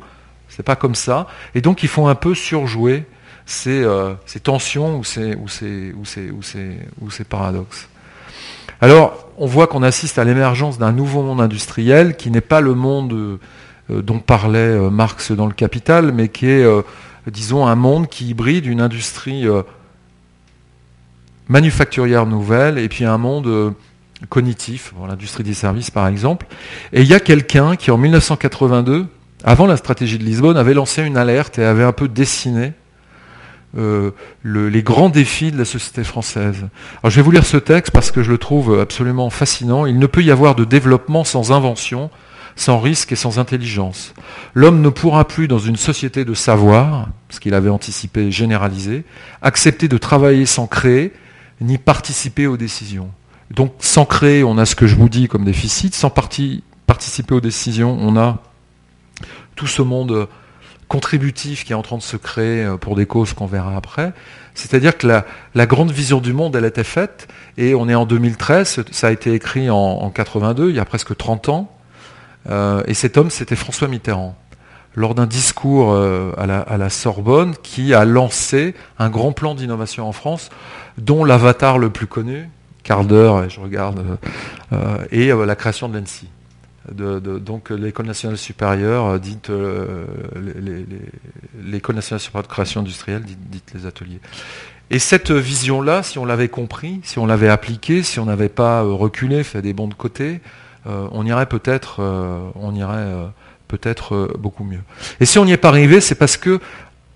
c'est 0.49 0.63
pas 0.63 0.75
comme 0.75 0.95
ça. 0.95 1.27
Et 1.55 1.61
donc, 1.61 1.83
il 1.83 1.89
faut 1.89 2.07
un 2.07 2.15
peu 2.15 2.35
surjouer 2.35 3.05
ces, 3.45 3.83
tensions 4.43 4.99
ou 4.99 5.03
ces, 5.03 5.35
ou 5.35 5.47
ces 7.09 7.23
paradoxes. 7.27 7.89
Alors, 8.85 9.17
on 9.39 9.47
voit 9.47 9.65
qu'on 9.65 9.81
assiste 9.81 10.19
à 10.19 10.23
l'émergence 10.23 10.77
d'un 10.77 10.91
nouveau 10.91 11.23
monde 11.23 11.41
industriel 11.41 12.15
qui 12.15 12.29
n'est 12.29 12.39
pas 12.39 12.61
le 12.61 12.75
monde 12.75 13.13
euh, 13.13 13.39
dont 13.89 14.19
parlait 14.19 14.59
euh, 14.59 14.91
Marx 14.91 15.31
dans 15.31 15.47
le 15.47 15.53
Capital, 15.53 16.11
mais 16.11 16.27
qui 16.27 16.45
est, 16.45 16.63
euh, 16.63 16.83
disons, 17.25 17.65
un 17.65 17.73
monde 17.73 18.07
qui 18.07 18.27
hybride 18.27 18.67
une 18.67 18.81
industrie 18.81 19.47
manufacturière 21.47 22.27
nouvelle 22.27 22.77
et 22.77 22.87
puis 22.87 23.05
un 23.05 23.17
monde 23.17 23.73
cognitif, 24.29 24.93
l'industrie 25.07 25.43
des 25.43 25.55
services 25.55 25.89
par 25.89 26.07
exemple. 26.07 26.45
Et 26.93 27.01
il 27.01 27.07
y 27.07 27.15
a 27.15 27.19
quelqu'un 27.19 27.77
qui 27.77 27.89
en 27.89 27.97
1982, 27.97 29.07
avant 29.43 29.65
la 29.65 29.77
stratégie 29.77 30.19
de 30.19 30.23
Lisbonne, 30.23 30.57
avait 30.57 30.75
lancé 30.75 31.01
une 31.01 31.17
alerte 31.17 31.57
et 31.57 31.65
avait 31.65 31.83
un 31.83 31.91
peu 31.91 32.07
dessiné 32.07 32.73
les 33.75 34.83
grands 34.83 35.09
défis 35.09 35.51
de 35.51 35.57
la 35.57 35.65
société 35.65 36.03
française. 36.03 36.67
Alors 37.01 37.09
je 37.09 37.15
vais 37.17 37.21
vous 37.21 37.31
lire 37.31 37.45
ce 37.45 37.57
texte 37.57 37.91
parce 37.91 38.11
que 38.11 38.23
je 38.23 38.31
le 38.31 38.37
trouve 38.37 38.79
absolument 38.79 39.29
fascinant. 39.29 39.85
Il 39.85 39.99
ne 39.99 40.07
peut 40.07 40.23
y 40.23 40.31
avoir 40.31 40.55
de 40.55 40.63
développement 40.63 41.23
sans 41.23 41.51
invention, 41.51 42.09
sans 42.55 42.79
risque 42.79 43.11
et 43.11 43.17
sans 43.17 43.37
intelligence. 43.37 44.13
L'homme 44.53 44.81
ne 44.81 44.89
pourra 44.89 45.27
plus, 45.27 45.47
dans 45.47 45.59
une 45.59 45.75
société 45.75 46.23
de 46.23 46.33
savoir, 46.33 47.09
ce 47.29 47.39
qu'il 47.39 47.53
avait 47.53 47.69
anticipé 47.69 48.27
et 48.27 48.31
généralisé, 48.31 49.03
accepter 49.41 49.87
de 49.87 49.97
travailler 49.97 50.45
sans 50.45 50.67
créer, 50.67 51.11
ni 51.59 51.77
participer 51.77 52.47
aux 52.47 52.57
décisions. 52.57 53.09
Donc 53.51 53.73
sans 53.79 54.05
créer, 54.05 54.43
on 54.43 54.57
a 54.57 54.65
ce 54.65 54.75
que 54.75 54.87
je 54.87 54.95
vous 54.95 55.09
dis 55.09 55.27
comme 55.27 55.43
déficit, 55.43 55.93
sans 55.93 56.09
participer 56.09 57.35
aux 57.35 57.41
décisions, 57.41 57.97
on 57.99 58.17
a 58.17 58.41
tout 59.55 59.67
ce 59.67 59.81
monde 59.81 60.27
contributif 60.95 61.65
qui 61.65 61.73
est 61.73 61.75
en 61.75 61.81
train 61.81 61.97
de 61.97 62.01
se 62.01 62.15
créer 62.15 62.63
euh, 62.63 62.77
pour 62.77 62.95
des 62.95 63.05
causes 63.05 63.33
qu'on 63.33 63.47
verra 63.47 63.75
après. 63.75 64.13
C'est-à-dire 64.53 64.97
que 64.97 65.07
la, 65.07 65.65
grande 65.65 65.91
vision 65.91 66.21
du 66.21 66.31
monde, 66.31 66.55
elle 66.55 66.63
était 66.63 66.85
faite, 66.85 67.27
et 67.57 67.75
on 67.75 67.89
est 67.89 67.95
en 67.95 68.05
2013, 68.05 68.85
ça 68.91 69.07
a 69.07 69.11
été 69.11 69.33
écrit 69.33 69.69
en, 69.69 69.75
en 69.75 70.09
82, 70.09 70.69
il 70.69 70.75
y 70.77 70.79
a 70.79 70.85
presque 70.85 71.17
30 71.17 71.49
ans, 71.49 71.69
euh, 72.49 72.81
et 72.87 72.93
cet 72.93 73.17
homme, 73.17 73.29
c'était 73.29 73.57
François 73.57 73.89
Mitterrand, 73.89 74.37
lors 74.95 75.15
d'un 75.15 75.25
discours 75.25 75.91
euh, 75.91 76.31
à 76.37 76.77
la, 76.77 76.89
Sorbonne, 76.89 77.55
qui 77.61 77.93
a 77.93 78.05
lancé 78.05 78.73
un 78.97 79.09
grand 79.09 79.33
plan 79.33 79.53
d'innovation 79.53 80.07
en 80.07 80.13
France, 80.13 80.49
dont 80.97 81.25
l'avatar 81.25 81.77
le 81.77 81.89
plus 81.89 82.07
connu, 82.07 82.49
quart 82.83 83.03
d'heure, 83.03 83.49
je 83.49 83.59
regarde, 83.59 84.17
et 85.11 85.33
la 85.33 85.55
création 85.57 85.89
de 85.89 85.97
l'ENSI. 85.97 86.29
Donc 86.93 87.69
l'école 87.71 88.05
nationale 88.05 88.37
supérieure, 88.37 89.19
dite 89.19 89.51
l'école 91.63 91.95
nationale 91.95 92.19
supérieure 92.19 92.47
de 92.47 92.51
création 92.51 92.81
industrielle, 92.81 93.23
dite, 93.23 93.71
les 93.73 93.85
ateliers. 93.85 94.19
Et 94.91 94.99
cette 94.99 95.31
vision-là, 95.31 96.03
si 96.03 96.19
on 96.19 96.25
l'avait 96.25 96.47
compris, 96.47 96.99
si 97.03 97.17
on 97.17 97.25
l'avait 97.25 97.49
appliquée, 97.49 98.03
si 98.03 98.19
on 98.19 98.25
n'avait 98.25 98.49
pas 98.49 98.81
reculé, 98.81 99.43
fait 99.43 99.61
des 99.61 99.73
bons 99.73 99.87
de 99.87 99.95
côté, 99.95 100.41
euh, 100.87 101.07
on 101.11 101.25
irait 101.25 101.47
peut-être, 101.47 101.97
euh, 101.99 102.49
on 102.55 102.75
irait 102.75 102.93
euh, 102.97 103.25
peut-être 103.67 104.35
beaucoup 104.37 104.63
mieux. 104.63 104.81
Et 105.19 105.25
si 105.25 105.39
on 105.39 105.45
n'y 105.45 105.51
est 105.51 105.57
pas 105.57 105.69
arrivé, 105.69 106.01
c'est 106.01 106.15
parce 106.15 106.37
que 106.37 106.59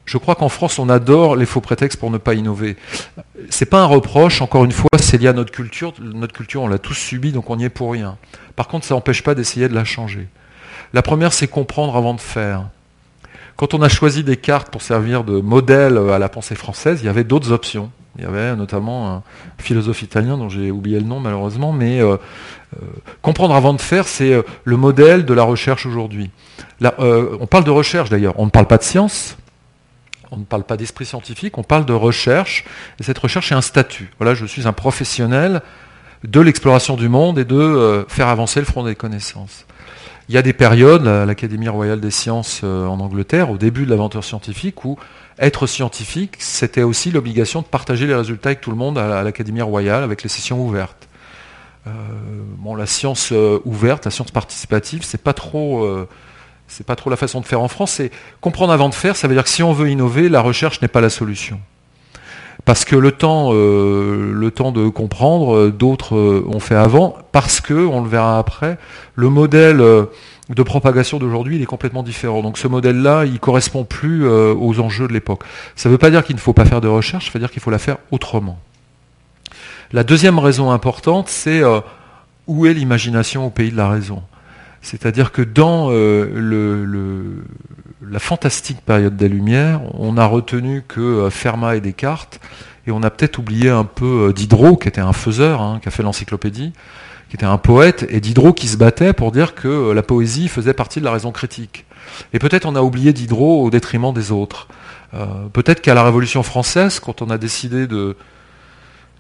je 0.05 0.17
crois 0.17 0.33
qu'en 0.33 0.49
France, 0.49 0.79
on 0.79 0.89
adore 0.89 1.35
les 1.35 1.45
faux 1.45 1.61
prétextes 1.61 1.99
pour 1.99 2.09
ne 2.09 2.17
pas 2.17 2.33
innover. 2.33 2.77
C'est 3.51 3.67
pas 3.67 3.79
un 3.79 3.85
reproche, 3.85 4.41
encore 4.41 4.65
une 4.65 4.71
fois, 4.71 4.89
c'est 4.97 5.19
lié 5.19 5.27
à 5.27 5.33
notre 5.33 5.51
culture. 5.51 5.93
Notre 6.01 6.33
culture, 6.33 6.63
on 6.63 6.67
l'a 6.67 6.79
tous 6.79 6.95
subi, 6.95 7.31
donc 7.31 7.51
on 7.51 7.57
n'y 7.57 7.65
est 7.65 7.69
pour 7.69 7.91
rien. 7.91 8.17
Par 8.59 8.67
contre, 8.67 8.85
ça 8.85 8.93
n'empêche 8.93 9.23
pas 9.23 9.35
d'essayer 9.35 9.69
de 9.69 9.73
la 9.73 9.85
changer. 9.85 10.27
La 10.91 11.01
première, 11.01 11.31
c'est 11.31 11.47
comprendre 11.47 11.95
avant 11.95 12.13
de 12.13 12.19
faire. 12.19 12.65
quand 13.55 13.73
on 13.73 13.81
a 13.81 13.87
choisi 13.87 14.25
Descartes 14.25 14.69
pour 14.69 14.81
servir 14.81 15.23
de 15.23 15.39
modèle 15.39 15.97
à 15.97 16.19
la 16.19 16.27
pensée 16.27 16.55
française, 16.55 16.99
il 17.01 17.05
y 17.05 17.07
avait 17.07 17.23
d'autres 17.23 17.53
options. 17.53 17.89
Il 18.17 18.25
y 18.25 18.27
avait 18.27 18.57
notamment 18.57 19.09
un 19.13 19.23
philosophe 19.59 20.01
italien 20.01 20.37
dont 20.37 20.49
j'ai 20.49 20.71
oublié 20.71 20.99
le 20.99 21.05
nom 21.05 21.21
malheureusement, 21.21 21.71
mais 21.71 22.01
euh, 22.01 22.17
euh, 22.75 22.85
comprendre 23.21 23.55
avant 23.55 23.73
de 23.73 23.79
faire, 23.79 24.05
c'est 24.09 24.33
euh, 24.33 24.41
le 24.65 24.75
modèle 24.75 25.23
de 25.23 25.33
la 25.33 25.43
recherche 25.43 25.85
aujourd'hui. 25.85 26.29
on 26.81 27.47
parle 27.47 27.63
de 27.63 27.71
recherche 27.71 28.09
d'ailleurs, 28.09 28.37
on 28.39 28.45
ne 28.45 28.51
parle 28.51 28.67
pas 28.67 28.77
de 28.77 28.83
science, 28.83 29.37
on 30.31 30.37
ne 30.37 30.43
parle 30.43 30.65
pas 30.65 30.75
d'esprit 30.75 31.05
scientifique, 31.05 31.57
on 31.57 31.63
parle 31.63 31.85
de 31.85 31.93
recherche, 31.93 32.65
et 32.99 33.03
cette 33.03 33.19
recherche 33.19 33.53
est 33.53 33.55
un 33.55 33.61
statut. 33.61 34.11
Voilà, 34.19 34.33
je 34.33 34.45
suis 34.45 34.67
un 34.67 34.73
professionnel 34.73 35.61
de 36.23 36.39
l'exploration 36.39 36.95
du 36.95 37.09
monde 37.09 37.39
et 37.39 37.45
de 37.45 38.05
faire 38.07 38.27
avancer 38.27 38.59
le 38.59 38.65
front 38.65 38.83
des 38.83 38.95
connaissances. 38.95 39.65
Il 40.27 40.35
y 40.35 40.37
a 40.37 40.41
des 40.41 40.53
périodes, 40.53 41.05
l'Académie 41.05 41.69
royale 41.69 41.99
des 41.99 42.11
sciences 42.11 42.63
en 42.63 42.99
Angleterre, 42.99 43.49
au 43.49 43.57
début 43.57 43.85
de 43.85 43.89
l'aventure 43.89 44.23
scientifique, 44.23 44.85
où 44.85 44.97
être 45.39 45.67
scientifique, 45.67 46.35
c'était 46.39 46.83
aussi 46.83 47.11
l'obligation 47.11 47.61
de 47.61 47.65
partager 47.65 48.05
les 48.05 48.15
résultats 48.15 48.49
avec 48.49 48.61
tout 48.61 48.71
le 48.71 48.75
monde 48.75 48.97
à 48.97 49.23
l'Académie 49.23 49.61
royale, 49.61 50.03
avec 50.03 50.21
les 50.21 50.29
sessions 50.29 50.61
ouvertes. 50.61 51.07
Euh, 51.87 51.91
bon, 52.57 52.75
la 52.75 52.85
science 52.85 53.29
euh, 53.31 53.59
ouverte, 53.65 54.05
la 54.05 54.11
science 54.11 54.31
participative, 54.31 55.03
c'est 55.03 55.21
pas 55.21 55.33
trop, 55.33 55.83
euh, 55.83 56.07
c'est 56.67 56.85
pas 56.85 56.95
trop 56.95 57.09
la 57.09 57.15
façon 57.15 57.39
de 57.39 57.45
faire 57.45 57.61
en 57.61 57.67
France. 57.67 57.91
C'est 57.91 58.11
comprendre 58.41 58.73
avant 58.73 58.89
de 58.89 58.95
faire. 58.95 59.15
Ça 59.15 59.27
veut 59.27 59.33
dire 59.33 59.43
que 59.43 59.49
si 59.49 59.63
on 59.63 59.73
veut 59.73 59.89
innover, 59.89 60.29
la 60.29 60.41
recherche 60.41 60.81
n'est 60.81 60.87
pas 60.87 61.01
la 61.01 61.09
solution. 61.09 61.59
Parce 62.65 62.85
que 62.85 62.95
le 62.95 63.11
temps, 63.11 63.51
le 63.51 64.49
temps 64.49 64.71
de 64.71 64.89
comprendre, 64.89 65.69
d'autres 65.69 66.15
ont 66.47 66.59
fait 66.59 66.75
avant. 66.75 67.17
Parce 67.31 67.61
que, 67.61 67.73
on 67.73 68.01
le 68.01 68.09
verra 68.09 68.37
après, 68.37 68.77
le 69.15 69.29
modèle 69.29 69.81
de 70.49 70.63
propagation 70.63 71.19
d'aujourd'hui, 71.19 71.57
il 71.57 71.61
est 71.61 71.67
complètement 71.67 72.03
différent. 72.03 72.41
Donc 72.41 72.57
ce 72.57 72.67
modèle-là, 72.67 73.25
il 73.25 73.39
correspond 73.39 73.83
plus 73.83 74.25
euh, 74.25 74.53
aux 74.53 74.79
enjeux 74.79 75.07
de 75.07 75.13
l'époque. 75.13 75.43
Ça 75.75 75.89
ne 75.89 75.93
veut 75.93 75.97
pas 75.97 76.09
dire 76.09 76.23
qu'il 76.23 76.35
ne 76.35 76.41
faut 76.41 76.53
pas 76.53 76.65
faire 76.65 76.81
de 76.81 76.87
recherche, 76.87 77.27
ça 77.27 77.31
veut 77.33 77.39
dire 77.39 77.51
qu'il 77.51 77.61
faut 77.61 77.71
la 77.71 77.77
faire 77.77 77.97
autrement. 78.11 78.59
La 79.91 80.03
deuxième 80.03 80.39
raison 80.39 80.71
importante, 80.71 81.29
c'est 81.29 81.63
euh, 81.63 81.81
où 82.47 82.65
est 82.65 82.73
l'imagination 82.73 83.45
au 83.45 83.49
pays 83.51 83.71
de 83.71 83.77
la 83.77 83.89
raison? 83.89 84.23
C'est-à-dire 84.81 85.31
que 85.31 85.41
dans 85.41 85.89
euh, 85.91 87.43
la 88.01 88.19
fantastique 88.19 88.81
période 88.81 89.17
des 89.17 89.27
Lumières, 89.27 89.81
on 89.93 90.17
a 90.17 90.25
retenu 90.25 90.83
que 90.87 91.29
Fermat 91.29 91.75
et 91.75 91.81
Descartes, 91.81 92.39
et 92.87 92.91
on 92.91 93.03
a 93.03 93.09
peut-être 93.09 93.37
oublié 93.39 93.69
un 93.69 93.83
peu 93.83 94.33
Diderot, 94.33 94.77
qui 94.77 94.87
était 94.87 95.01
un 95.01 95.13
faiseur, 95.13 95.61
hein, 95.61 95.79
qui 95.81 95.87
a 95.89 95.91
fait 95.91 96.03
l'encyclopédie, 96.03 96.73
qui 97.29 97.35
était 97.35 97.45
un 97.45 97.57
poète, 97.57 98.05
et 98.09 98.19
Diderot 98.19 98.53
qui 98.53 98.67
se 98.67 98.77
battait 98.77 99.13
pour 99.13 99.31
dire 99.31 99.53
que 99.53 99.67
euh, 99.67 99.93
la 99.93 100.01
poésie 100.01 100.47
faisait 100.47 100.73
partie 100.73 100.99
de 100.99 101.05
la 101.05 101.11
raison 101.11 101.31
critique. 101.31 101.85
Et 102.33 102.39
peut-être 102.39 102.65
on 102.65 102.75
a 102.75 102.81
oublié 102.81 103.13
Diderot 103.13 103.63
au 103.63 103.69
détriment 103.69 104.13
des 104.13 104.31
autres. 104.31 104.67
Euh, 105.13 105.25
peut-être 105.53 105.81
qu'à 105.81 105.93
la 105.93 106.03
Révolution 106.03 106.41
française, 106.41 106.99
quand 106.99 107.21
on 107.21 107.29
a 107.29 107.37
décidé 107.37 107.85
de, 107.85 108.15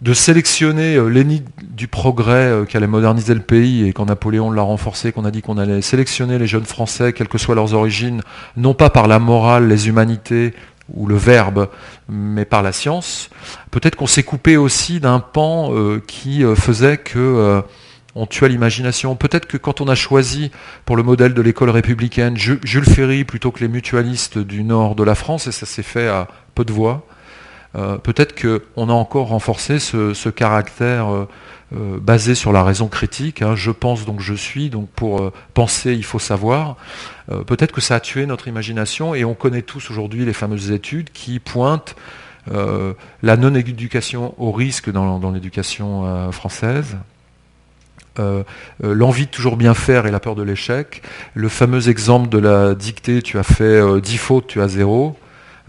de 0.01 0.13
sélectionner 0.13 0.95
euh, 0.95 1.07
l'ennemi 1.07 1.43
du 1.61 1.87
progrès 1.87 2.65
qui 2.67 2.77
allait 2.77 2.87
moderniser 2.87 3.33
le 3.33 3.41
pays 3.41 3.87
et 3.87 3.93
quand 3.93 4.05
Napoléon 4.05 4.51
l'a 4.51 4.61
renforcé, 4.61 5.11
qu'on 5.11 5.25
a 5.25 5.31
dit 5.31 5.41
qu'on 5.41 5.57
allait 5.57 5.81
sélectionner 5.81 6.37
les 6.37 6.47
jeunes 6.47 6.65
Français, 6.65 7.13
quelles 7.13 7.27
que 7.27 7.37
soient 7.37 7.55
leurs 7.55 7.73
origines, 7.73 8.21
non 8.57 8.73
pas 8.73 8.89
par 8.89 9.07
la 9.07 9.19
morale, 9.19 9.67
les 9.67 9.87
humanités 9.87 10.53
ou 10.93 11.05
le 11.07 11.15
verbe, 11.15 11.69
mais 12.09 12.45
par 12.45 12.63
la 12.63 12.71
science, 12.71 13.29
peut-être 13.71 13.95
qu'on 13.95 14.07
s'est 14.07 14.23
coupé 14.23 14.57
aussi 14.57 14.99
d'un 14.99 15.19
pan 15.19 15.71
qui 16.07 16.43
faisait 16.55 16.97
que 16.97 17.61
on 18.15 18.25
tue 18.25 18.47
l'imagination. 18.47 19.15
Peut-être 19.15 19.45
que 19.45 19.57
quand 19.57 19.81
on 19.81 19.87
a 19.87 19.95
choisi 19.95 20.51
pour 20.85 20.97
le 20.97 21.03
modèle 21.03 21.33
de 21.33 21.41
l'école 21.41 21.69
républicaine 21.69 22.35
Jules 22.37 22.85
Ferry 22.85 23.23
plutôt 23.23 23.51
que 23.51 23.61
les 23.61 23.67
mutualistes 23.67 24.37
du 24.37 24.63
nord 24.63 24.95
de 24.95 25.03
la 25.03 25.15
France, 25.15 25.47
et 25.47 25.51
ça 25.51 25.65
s'est 25.65 25.83
fait 25.83 26.07
à 26.07 26.27
peu 26.55 26.65
de 26.65 26.73
voix, 26.73 27.05
euh, 27.75 27.97
peut-être 27.97 28.39
qu'on 28.39 28.89
a 28.89 28.93
encore 28.93 29.27
renforcé 29.27 29.79
ce, 29.79 30.29
caractère 30.29 31.13
euh, 31.13 31.27
euh, 31.75 31.99
basé 31.99 32.33
sur 32.33 32.51
la 32.51 32.63
raison 32.63 32.87
critique. 32.87 33.41
Hein. 33.41 33.55
je 33.55 33.71
pense 33.71 34.05
donc 34.05 34.21
je 34.21 34.33
suis, 34.33 34.69
donc 34.69 34.89
pour 34.89 35.31
penser 35.53 35.93
il 35.93 36.03
faut 36.03 36.19
savoir. 36.19 36.77
peut-être 37.45 37.71
que 37.71 37.81
ça 37.81 37.95
a 37.95 37.99
tué 37.99 38.25
notre 38.25 38.47
imagination 38.47 39.13
et 39.13 39.23
on 39.23 39.35
connaît 39.35 39.61
tous 39.61 39.91
aujourd'hui 39.91 40.25
les 40.25 40.33
fameuses 40.33 40.71
études 40.71 41.11
qui 41.11 41.39
pointent 41.39 41.95
la 43.21 43.37
non-éducation 43.37 44.33
au 44.39 44.51
risque 44.51 44.89
dans 44.89 45.31
l'éducation 45.31 46.31
française. 46.31 46.97
L'envie 48.81 49.25
de 49.27 49.31
toujours 49.31 49.55
bien 49.55 49.73
faire 49.73 50.07
et 50.07 50.11
la 50.11 50.19
peur 50.19 50.35
de 50.35 50.43
l'échec. 50.43 51.01
Le 51.35 51.49
fameux 51.49 51.89
exemple 51.89 52.29
de 52.29 52.37
la 52.37 52.73
dictée, 52.73 53.21
tu 53.21 53.37
as 53.37 53.43
fait 53.43 53.79
10 54.01 54.15
euh, 54.15 54.17
fautes, 54.17 54.47
tu 54.47 54.61
as 54.61 54.67
0, 54.67 55.15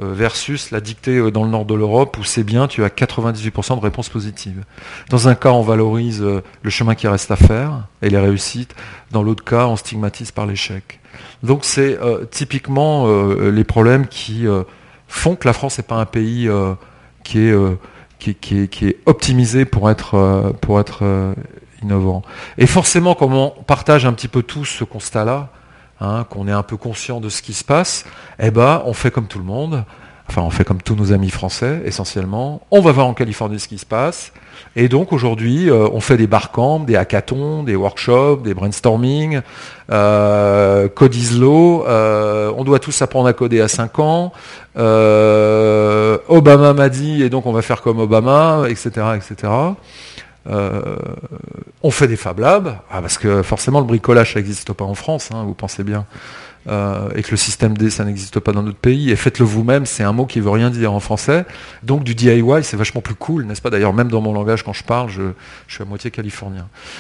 versus 0.01 0.71
la 0.71 0.81
dictée 0.81 1.31
dans 1.31 1.45
le 1.45 1.51
nord 1.51 1.65
de 1.65 1.75
l'Europe 1.75 2.17
où 2.19 2.25
c'est 2.25 2.43
bien, 2.43 2.69
tu 2.69 2.85
as 2.85 2.89
98% 2.89 3.77
de 3.77 3.81
réponses 3.81 4.09
positives. 4.09 4.65
Dans 5.09 5.29
un 5.29 5.35
cas, 5.35 5.51
on 5.51 5.63
valorise 5.63 6.23
le 6.23 6.71
chemin 6.71 6.95
qui 6.95 7.07
reste 7.07 7.31
à 7.31 7.37
faire 7.37 7.87
et 8.03 8.11
les 8.11 8.19
réussites. 8.19 8.75
Dans 9.11 9.23
l'autre 9.23 9.45
cas, 9.45 9.67
on 9.67 9.77
stigmatise 9.77 10.33
par 10.33 10.47
l'échec. 10.47 11.01
Donc 11.43 11.65
c'est 11.65 11.99
typiquement 12.31 13.07
les 13.35 13.65
problèmes 13.65 14.07
qui 14.07 14.47
font 15.09 15.37
que 15.37 15.47
la 15.47 15.53
France 15.53 15.79
n'est 15.79 15.85
pas 15.85 15.97
un 15.97 16.07
pays 16.07 16.49
qui 17.23 17.39
est, 17.41 17.55
qui, 18.19 18.35
qui, 18.35 18.87
est, 18.87 18.97
optimisé 19.07 19.65
pour 19.65 19.91
être, 19.91 20.55
pour 20.61 20.81
être 20.81 21.35
innovant. 21.83 22.23
Et 22.59 22.67
forcément, 22.67 23.15
comme 23.15 23.35
on 23.35 23.51
partage 23.51 24.07
un 24.07 24.13
petit 24.13 24.29
peu 24.29 24.43
tous 24.43 24.65
ce 24.65 24.85
constat-là, 24.85 25.51
hein, 26.01 26.25
qu'on 26.29 26.49
est 26.49 26.53
un 26.53 26.63
peu 26.63 26.77
conscient 26.77 27.21
de 27.21 27.29
ce 27.29 27.43
qui 27.43 27.53
se 27.53 27.65
passe, 27.65 28.05
eh 28.39 28.51
ben, 28.51 28.83
on 28.87 28.93
fait 28.93 29.11
comme 29.11 29.27
tout 29.27 29.39
le 29.39 29.45
monde. 29.45 29.85
Enfin, 30.29 30.43
on 30.43 30.51
fait 30.51 30.63
comme 30.63 30.81
tous 30.81 30.95
nos 30.95 31.13
amis 31.13 31.31
français, 31.31 31.83
essentiellement. 31.85 32.63
On 32.71 32.81
va 32.81 32.93
voir 32.93 33.09
en 33.09 33.15
Californie 33.15 33.59
ce 33.59 33.67
qui 33.67 33.79
se 33.79 33.87
passe. 33.87 34.33
Et 34.77 34.89
donc 34.89 35.13
aujourd'hui, 35.13 35.69
euh, 35.69 35.89
on 35.93 35.99
fait 35.99 36.17
des 36.17 36.29
barcamps, 36.29 36.79
des 36.79 36.95
hackathons, 36.95 37.65
des 37.65 37.75
workshops, 37.75 38.43
des 38.45 38.55
brainstorming, 38.55 39.41
euh, 39.91 40.89
code 40.89 41.17
euh, 41.17 42.53
on 42.57 42.63
doit 42.63 42.79
tous 42.79 43.03
apprendre 43.03 43.27
à 43.27 43.33
coder 43.33 43.61
à 43.61 43.67
5 43.67 43.99
ans. 43.99 44.33
Euh, 44.79 46.19
Obama 46.29 46.75
m'a 46.75 46.89
dit, 46.89 47.25
et 47.25 47.29
donc 47.29 47.47
on 47.47 47.53
va 47.53 47.63
faire 47.63 47.83
comme 47.83 47.99
Obama, 47.99 48.67
etc., 48.69 48.91
etc. 49.17 49.53
Euh, 50.49 50.97
on 51.83 51.91
fait 51.91 52.09
des 52.09 52.17
Fab 52.17 52.39
Labs, 52.39 52.79
ah, 52.91 53.01
parce 53.01 53.19
que 53.19 53.43
forcément 53.43 53.81
le 53.81 53.87
bricolage 53.87 54.35
ça 54.35 54.39
n'existe 54.39 54.73
pas 54.73 54.85
en 54.85 54.95
France, 54.95 55.31
hein, 55.33 55.45
vous 55.45 55.55
pensez 55.55 55.85
bien, 55.85 56.07
euh, 56.69 57.09
et 57.15 57.23
que 57.23 57.31
le 57.31 57.37
système 57.37 57.77
D 57.77 57.91
ça 57.91 58.05
n'existe 58.05 58.41
pas 58.41 58.53
dans 58.53 58.63
notre 58.63 58.79
pays, 58.79 59.11
et 59.11 59.17
faites-le 59.17 59.45
vous-même, 59.45 59.85
c'est 59.85 60.03
un 60.03 60.13
mot 60.13 60.25
qui 60.25 60.41
veut 60.41 60.51
rien 60.51 60.71
dire 60.71 60.93
en 60.95 61.01
français, 61.01 61.45
donc 61.83 62.05
du 62.05 62.15
DIY 62.15 62.63
c'est 62.63 62.77
vachement 62.77 63.03
plus 63.03 63.15
cool, 63.15 63.45
n'est-ce 63.45 63.61
pas? 63.61 63.71
D'ailleurs 63.71 63.93
même 63.93 64.09
dans 64.09 64.23
mon 64.23 64.33
langage 64.33 64.63
quand 64.63 64.73
je 64.73 64.85
parle, 64.85 65.11
je, 65.11 65.23
je 65.67 65.75
suis 65.75 65.83
à 65.83 65.87
moitié 65.87 66.11
californien. 66.11 66.69